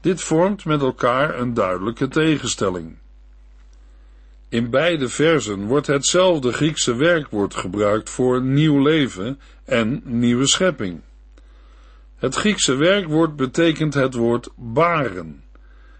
Dit 0.00 0.20
vormt 0.20 0.64
met 0.64 0.80
elkaar 0.80 1.38
een 1.38 1.54
duidelijke 1.54 2.08
tegenstelling. 2.08 2.98
In 4.48 4.70
beide 4.70 5.08
versen 5.08 5.66
wordt 5.66 5.86
hetzelfde 5.86 6.52
Griekse 6.52 6.94
werkwoord 6.94 7.54
gebruikt 7.54 8.10
voor 8.10 8.42
nieuw 8.42 8.82
leven 8.82 9.40
en 9.64 10.02
nieuwe 10.04 10.46
schepping. 10.46 11.00
Het 12.16 12.34
Griekse 12.34 12.74
werkwoord 12.74 13.36
betekent 13.36 13.94
het 13.94 14.14
woord 14.14 14.48
baren. 14.56 15.44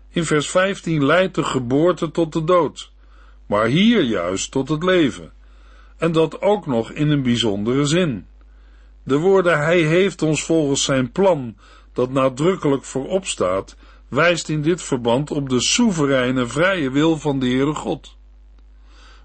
In 0.09 0.25
vers 0.25 0.51
15 0.51 1.05
leidt 1.05 1.35
de 1.35 1.45
geboorte 1.45 2.11
tot 2.11 2.33
de 2.33 2.45
dood, 2.45 2.93
maar 3.49 3.67
hier 3.67 4.03
juist 4.03 4.51
tot 4.51 4.69
het 4.69 4.83
leven. 4.83 5.33
En 5.97 6.13
dat 6.13 6.41
ook 6.41 6.67
nog 6.67 6.91
in 6.91 7.11
een 7.11 7.23
bijzondere 7.23 7.85
zin. 7.87 8.27
De 9.03 9.19
woorden 9.19 9.59
Hij 9.59 9.81
heeft 9.81 10.23
ons 10.23 10.45
volgens 10.45 10.85
zijn 10.85 11.13
plan, 11.13 11.57
dat 11.93 12.11
nadrukkelijk 12.11 12.85
voorop 12.85 13.27
staat, 13.27 13.77
wijst 14.09 14.49
in 14.49 14.63
dit 14.63 14.83
verband 14.83 15.31
op 15.31 15.49
de 15.49 15.61
soevereine 15.61 16.47
vrije 16.47 16.91
wil 16.91 17.17
van 17.17 17.39
de 17.39 17.47
Heere 17.47 17.75
God, 17.75 18.17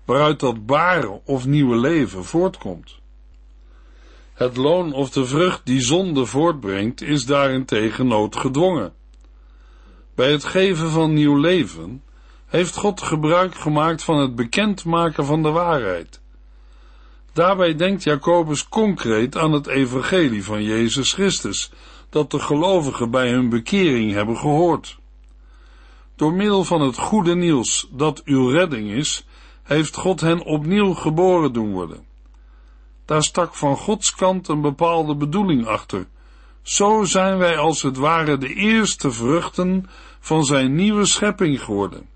waaruit 0.06 0.40
dat 0.40 0.66
baren 0.66 1.26
of 1.26 1.46
nieuwe 1.46 1.76
leven 1.76 2.24
voortkomt. 2.24 3.00
Het 4.34 4.58
loon 4.58 4.94
of 4.94 5.10
de 5.10 5.26
vrucht 5.26 5.62
die 5.66 5.82
zonde 5.82 6.26
voortbrengt, 6.26 7.02
is 7.02 7.26
daarentegen 7.26 8.08
noodgedwongen. 8.08 8.94
Bij 10.16 10.32
het 10.32 10.44
geven 10.44 10.90
van 10.90 11.14
nieuw 11.14 11.38
leven 11.38 12.04
heeft 12.54 12.76
God 12.76 13.02
gebruik 13.02 13.56
gemaakt 13.56 14.04
van 14.04 14.18
het 14.18 14.36
bekendmaken 14.36 15.26
van 15.26 15.44
de 15.44 15.50
waarheid. 15.50 16.22
Daarbij 17.34 17.76
denkt 17.76 18.04
Jacobus 18.04 18.70
concreet 18.70 19.38
aan 19.38 19.52
het 19.52 19.68
evangelie 19.68 20.44
van 20.44 20.64
Jezus 20.64 21.14
Christus, 21.14 21.72
dat 22.10 22.32
de 22.32 22.40
gelovigen 22.40 23.12
bij 23.12 23.30
hun 23.30 23.50
bekering 23.50 24.12
hebben 24.12 24.38
gehoord. 24.38 24.98
Door 26.16 26.34
middel 26.34 26.64
van 26.64 26.82
het 26.82 26.98
goede 26.98 27.36
nieuws 27.36 27.88
dat 27.92 28.22
uw 28.24 28.50
redding 28.50 28.92
is, 28.92 29.26
heeft 29.64 29.96
God 29.96 30.22
hen 30.22 30.46
opnieuw 30.46 30.94
geboren 30.94 31.54
doen 31.54 31.72
worden. 31.72 32.06
Daar 33.06 33.24
stak 33.24 33.56
van 33.56 33.78
Gods 33.78 34.16
kant 34.16 34.48
een 34.48 34.62
bepaalde 34.62 35.16
bedoeling 35.16 35.68
achter. 35.68 36.08
Zo 36.62 37.04
zijn 37.04 37.38
wij 37.38 37.58
als 37.58 37.82
het 37.82 37.98
ware 37.98 38.38
de 38.38 38.54
eerste 38.54 39.12
vruchten 39.12 39.90
van 40.20 40.44
zijn 40.44 40.76
nieuwe 40.76 41.06
schepping 41.06 41.62
geworden. 41.62 42.12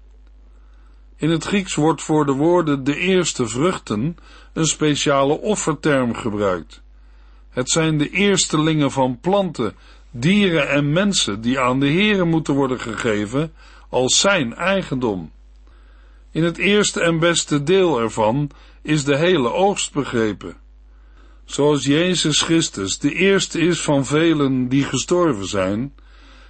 In 1.17 1.29
het 1.29 1.43
Grieks 1.43 1.75
wordt 1.75 2.01
voor 2.01 2.25
de 2.25 2.31
woorden 2.31 2.83
de 2.83 2.97
eerste 2.97 3.47
vruchten 3.47 4.17
een 4.53 4.65
speciale 4.65 5.39
offerterm 5.39 6.15
gebruikt. 6.15 6.81
Het 7.49 7.69
zijn 7.69 7.97
de 7.97 8.09
eerstelingen 8.09 8.91
van 8.91 9.19
planten, 9.19 9.75
dieren 10.11 10.69
en 10.69 10.91
mensen 10.91 11.41
die 11.41 11.59
aan 11.59 11.79
de 11.79 11.91
Here 11.91 12.23
moeten 12.23 12.53
worden 12.53 12.79
gegeven 12.79 13.53
als 13.89 14.19
zijn 14.19 14.53
eigendom. 14.53 15.31
In 16.31 16.43
het 16.43 16.57
eerste 16.57 17.01
en 17.01 17.19
beste 17.19 17.63
deel 17.63 17.99
ervan 17.99 18.49
is 18.81 19.03
de 19.03 19.17
hele 19.17 19.53
oogst 19.53 19.93
begrepen. 19.93 20.55
Zoals 21.45 21.85
Jezus 21.85 22.41
Christus 22.41 22.99
de 22.99 23.13
eerste 23.13 23.59
is 23.59 23.81
van 23.81 24.05
velen 24.05 24.67
die 24.67 24.83
gestorven 24.83 25.47
zijn, 25.47 25.93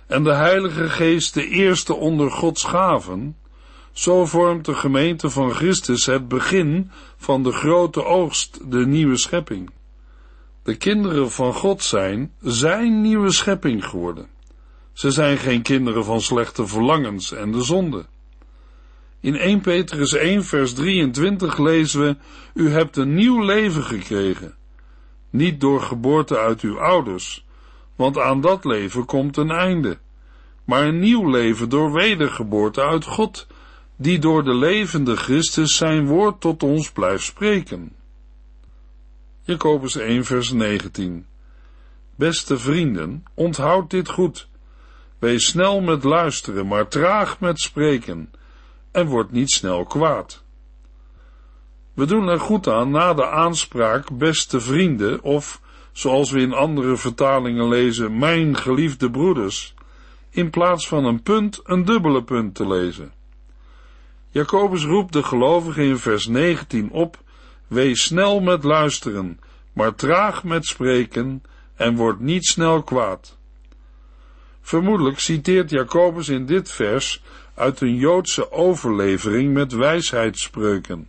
en 0.07 0.23
de 0.23 0.33
Heilige 0.33 0.89
Geest 0.89 1.33
de 1.33 1.47
eerste 1.47 1.93
onder 1.93 2.31
Gods 2.31 2.63
gaven, 2.63 3.37
zo 3.97 4.25
vormt 4.25 4.65
de 4.65 4.73
gemeente 4.73 5.29
van 5.29 5.51
Christus 5.51 6.05
het 6.05 6.27
begin 6.27 6.91
van 7.17 7.43
de 7.43 7.51
grote 7.51 8.03
oogst, 8.03 8.71
de 8.71 8.85
nieuwe 8.85 9.17
schepping. 9.17 9.69
De 10.63 10.75
kinderen 10.75 11.31
van 11.31 11.53
God 11.53 11.83
zijn, 11.83 12.33
zijn 12.41 13.01
nieuwe 13.01 13.31
schepping 13.31 13.85
geworden. 13.85 14.27
Ze 14.93 15.11
zijn 15.11 15.37
geen 15.37 15.61
kinderen 15.61 16.05
van 16.05 16.21
slechte 16.21 16.67
verlangens 16.67 17.31
en 17.31 17.51
de 17.51 17.61
zonde. 17.61 18.05
In 19.19 19.35
1 19.35 19.61
Petrus 19.61 20.13
1 20.13 20.43
vers 20.43 20.73
23 20.73 21.57
lezen 21.57 22.01
we, 22.01 22.15
u 22.53 22.69
hebt 22.69 22.97
een 22.97 23.13
nieuw 23.13 23.41
leven 23.41 23.83
gekregen. 23.83 24.55
Niet 25.29 25.61
door 25.61 25.81
geboorte 25.81 26.37
uit 26.37 26.61
uw 26.61 26.79
ouders, 26.79 27.45
want 27.95 28.17
aan 28.17 28.41
dat 28.41 28.65
leven 28.65 29.05
komt 29.05 29.37
een 29.37 29.51
einde. 29.51 29.97
Maar 30.63 30.87
een 30.87 30.99
nieuw 30.99 31.29
leven 31.29 31.69
door 31.69 31.91
wedergeboorte 31.93 32.81
uit 32.81 33.05
God, 33.05 33.47
die 33.97 34.19
door 34.19 34.43
de 34.43 34.53
levende 34.53 35.15
Christus 35.15 35.75
zijn 35.75 36.05
woord 36.05 36.41
tot 36.41 36.63
ons 36.63 36.91
blijft 36.91 37.23
spreken. 37.23 37.95
Jacobus 39.41 39.95
1 39.95 40.25
vers 40.25 40.51
19 40.51 41.25
Beste 42.15 42.57
vrienden, 42.57 43.25
onthoud 43.33 43.89
dit 43.89 44.09
goed. 44.09 44.47
Wees 45.19 45.45
snel 45.45 45.81
met 45.81 46.03
luisteren, 46.03 46.67
maar 46.67 46.87
traag 46.87 47.39
met 47.39 47.59
spreken, 47.59 48.31
en 48.91 49.07
word 49.07 49.31
niet 49.31 49.51
snel 49.51 49.83
kwaad. 49.83 50.43
We 51.93 52.05
doen 52.05 52.27
er 52.27 52.39
goed 52.39 52.67
aan 52.67 52.89
na 52.89 53.13
de 53.13 53.27
aanspraak 53.29 54.17
beste 54.17 54.59
vrienden, 54.59 55.21
of, 55.21 55.61
zoals 55.91 56.31
we 56.31 56.39
in 56.39 56.53
andere 56.53 56.97
vertalingen 56.97 57.67
lezen, 57.67 58.17
mijn 58.17 58.55
geliefde 58.55 59.11
broeders, 59.11 59.73
in 60.29 60.49
plaats 60.49 60.87
van 60.87 61.05
een 61.05 61.21
punt 61.21 61.59
een 61.63 61.85
dubbele 61.85 62.23
punt 62.23 62.55
te 62.55 62.67
lezen. 62.67 63.16
Jacobus 64.29 64.83
roept 64.83 65.13
de 65.13 65.23
gelovigen 65.23 65.83
in 65.83 65.97
vers 65.97 66.27
19 66.27 66.91
op: 66.91 67.23
Wees 67.67 68.03
snel 68.03 68.39
met 68.39 68.63
luisteren, 68.63 69.39
maar 69.73 69.95
traag 69.95 70.43
met 70.43 70.65
spreken 70.65 71.43
en 71.75 71.95
word 71.95 72.19
niet 72.19 72.45
snel 72.45 72.83
kwaad. 72.83 73.37
Vermoedelijk 74.61 75.19
citeert 75.19 75.69
Jacobus 75.69 76.29
in 76.29 76.45
dit 76.45 76.71
vers 76.71 77.23
uit 77.53 77.81
een 77.81 77.95
Joodse 77.95 78.51
overlevering 78.51 79.53
met 79.53 79.71
wijsheidsspreuken. 79.71 81.07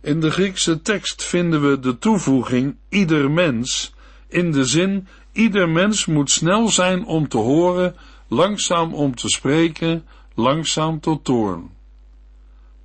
In 0.00 0.20
de 0.20 0.30
Griekse 0.30 0.82
tekst 0.82 1.24
vinden 1.24 1.70
we 1.70 1.78
de 1.78 1.98
toevoeging 1.98 2.76
ieder 2.88 3.30
mens 3.30 3.94
in 4.28 4.52
de 4.52 4.64
zin 4.64 5.08
ieder 5.32 5.68
mens 5.68 6.06
moet 6.06 6.30
snel 6.30 6.68
zijn 6.68 7.04
om 7.04 7.28
te 7.28 7.36
horen, 7.36 7.96
langzaam 8.28 8.94
om 8.94 9.14
te 9.14 9.28
spreken, 9.28 10.06
langzaam 10.34 11.00
tot 11.00 11.24
toorn. 11.24 11.70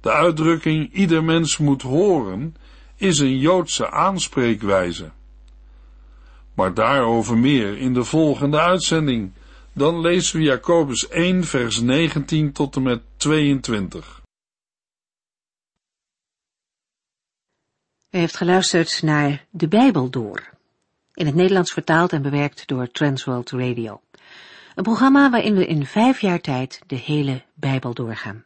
De 0.06 0.12
uitdrukking 0.12 0.94
ieder 0.94 1.24
mens 1.24 1.58
moet 1.58 1.82
horen 1.82 2.56
is 2.96 3.20
een 3.20 3.38
Joodse 3.38 3.92
aanspreekwijze. 3.92 5.12
Maar 6.54 6.74
daarover 6.74 7.38
meer 7.38 7.78
in 7.78 7.94
de 7.94 8.04
volgende 8.04 8.60
uitzending. 8.60 9.32
Dan 9.74 10.00
lezen 10.00 10.40
we 10.40 10.46
Jacobus 10.46 11.08
1 11.08 11.44
vers 11.44 11.80
19 11.80 12.52
tot 12.52 12.76
en 12.76 12.84
met 12.84 13.02
22. 13.18 14.22
U 18.10 18.18
heeft 18.18 18.38
geluisterd 18.38 19.02
naar 19.02 19.46
De 19.50 19.68
Bijbel 19.68 20.10
Door. 20.10 20.50
In 21.14 21.26
het 21.26 21.36
Nederlands 21.36 21.74
vertaald 21.74 22.14
en 22.14 22.22
bewerkt 22.22 22.68
door 22.68 22.92
Transworld 22.92 23.52
Radio. 23.52 24.02
Een 24.76 24.84
programma 24.84 25.30
waarin 25.30 25.56
we 25.56 25.66
in 25.66 25.86
vijf 25.86 26.22
jaar 26.22 26.42
tijd 26.42 26.82
de 26.88 26.96
hele 26.96 27.44
Bijbel 27.54 27.94
doorgaan. 27.94 28.46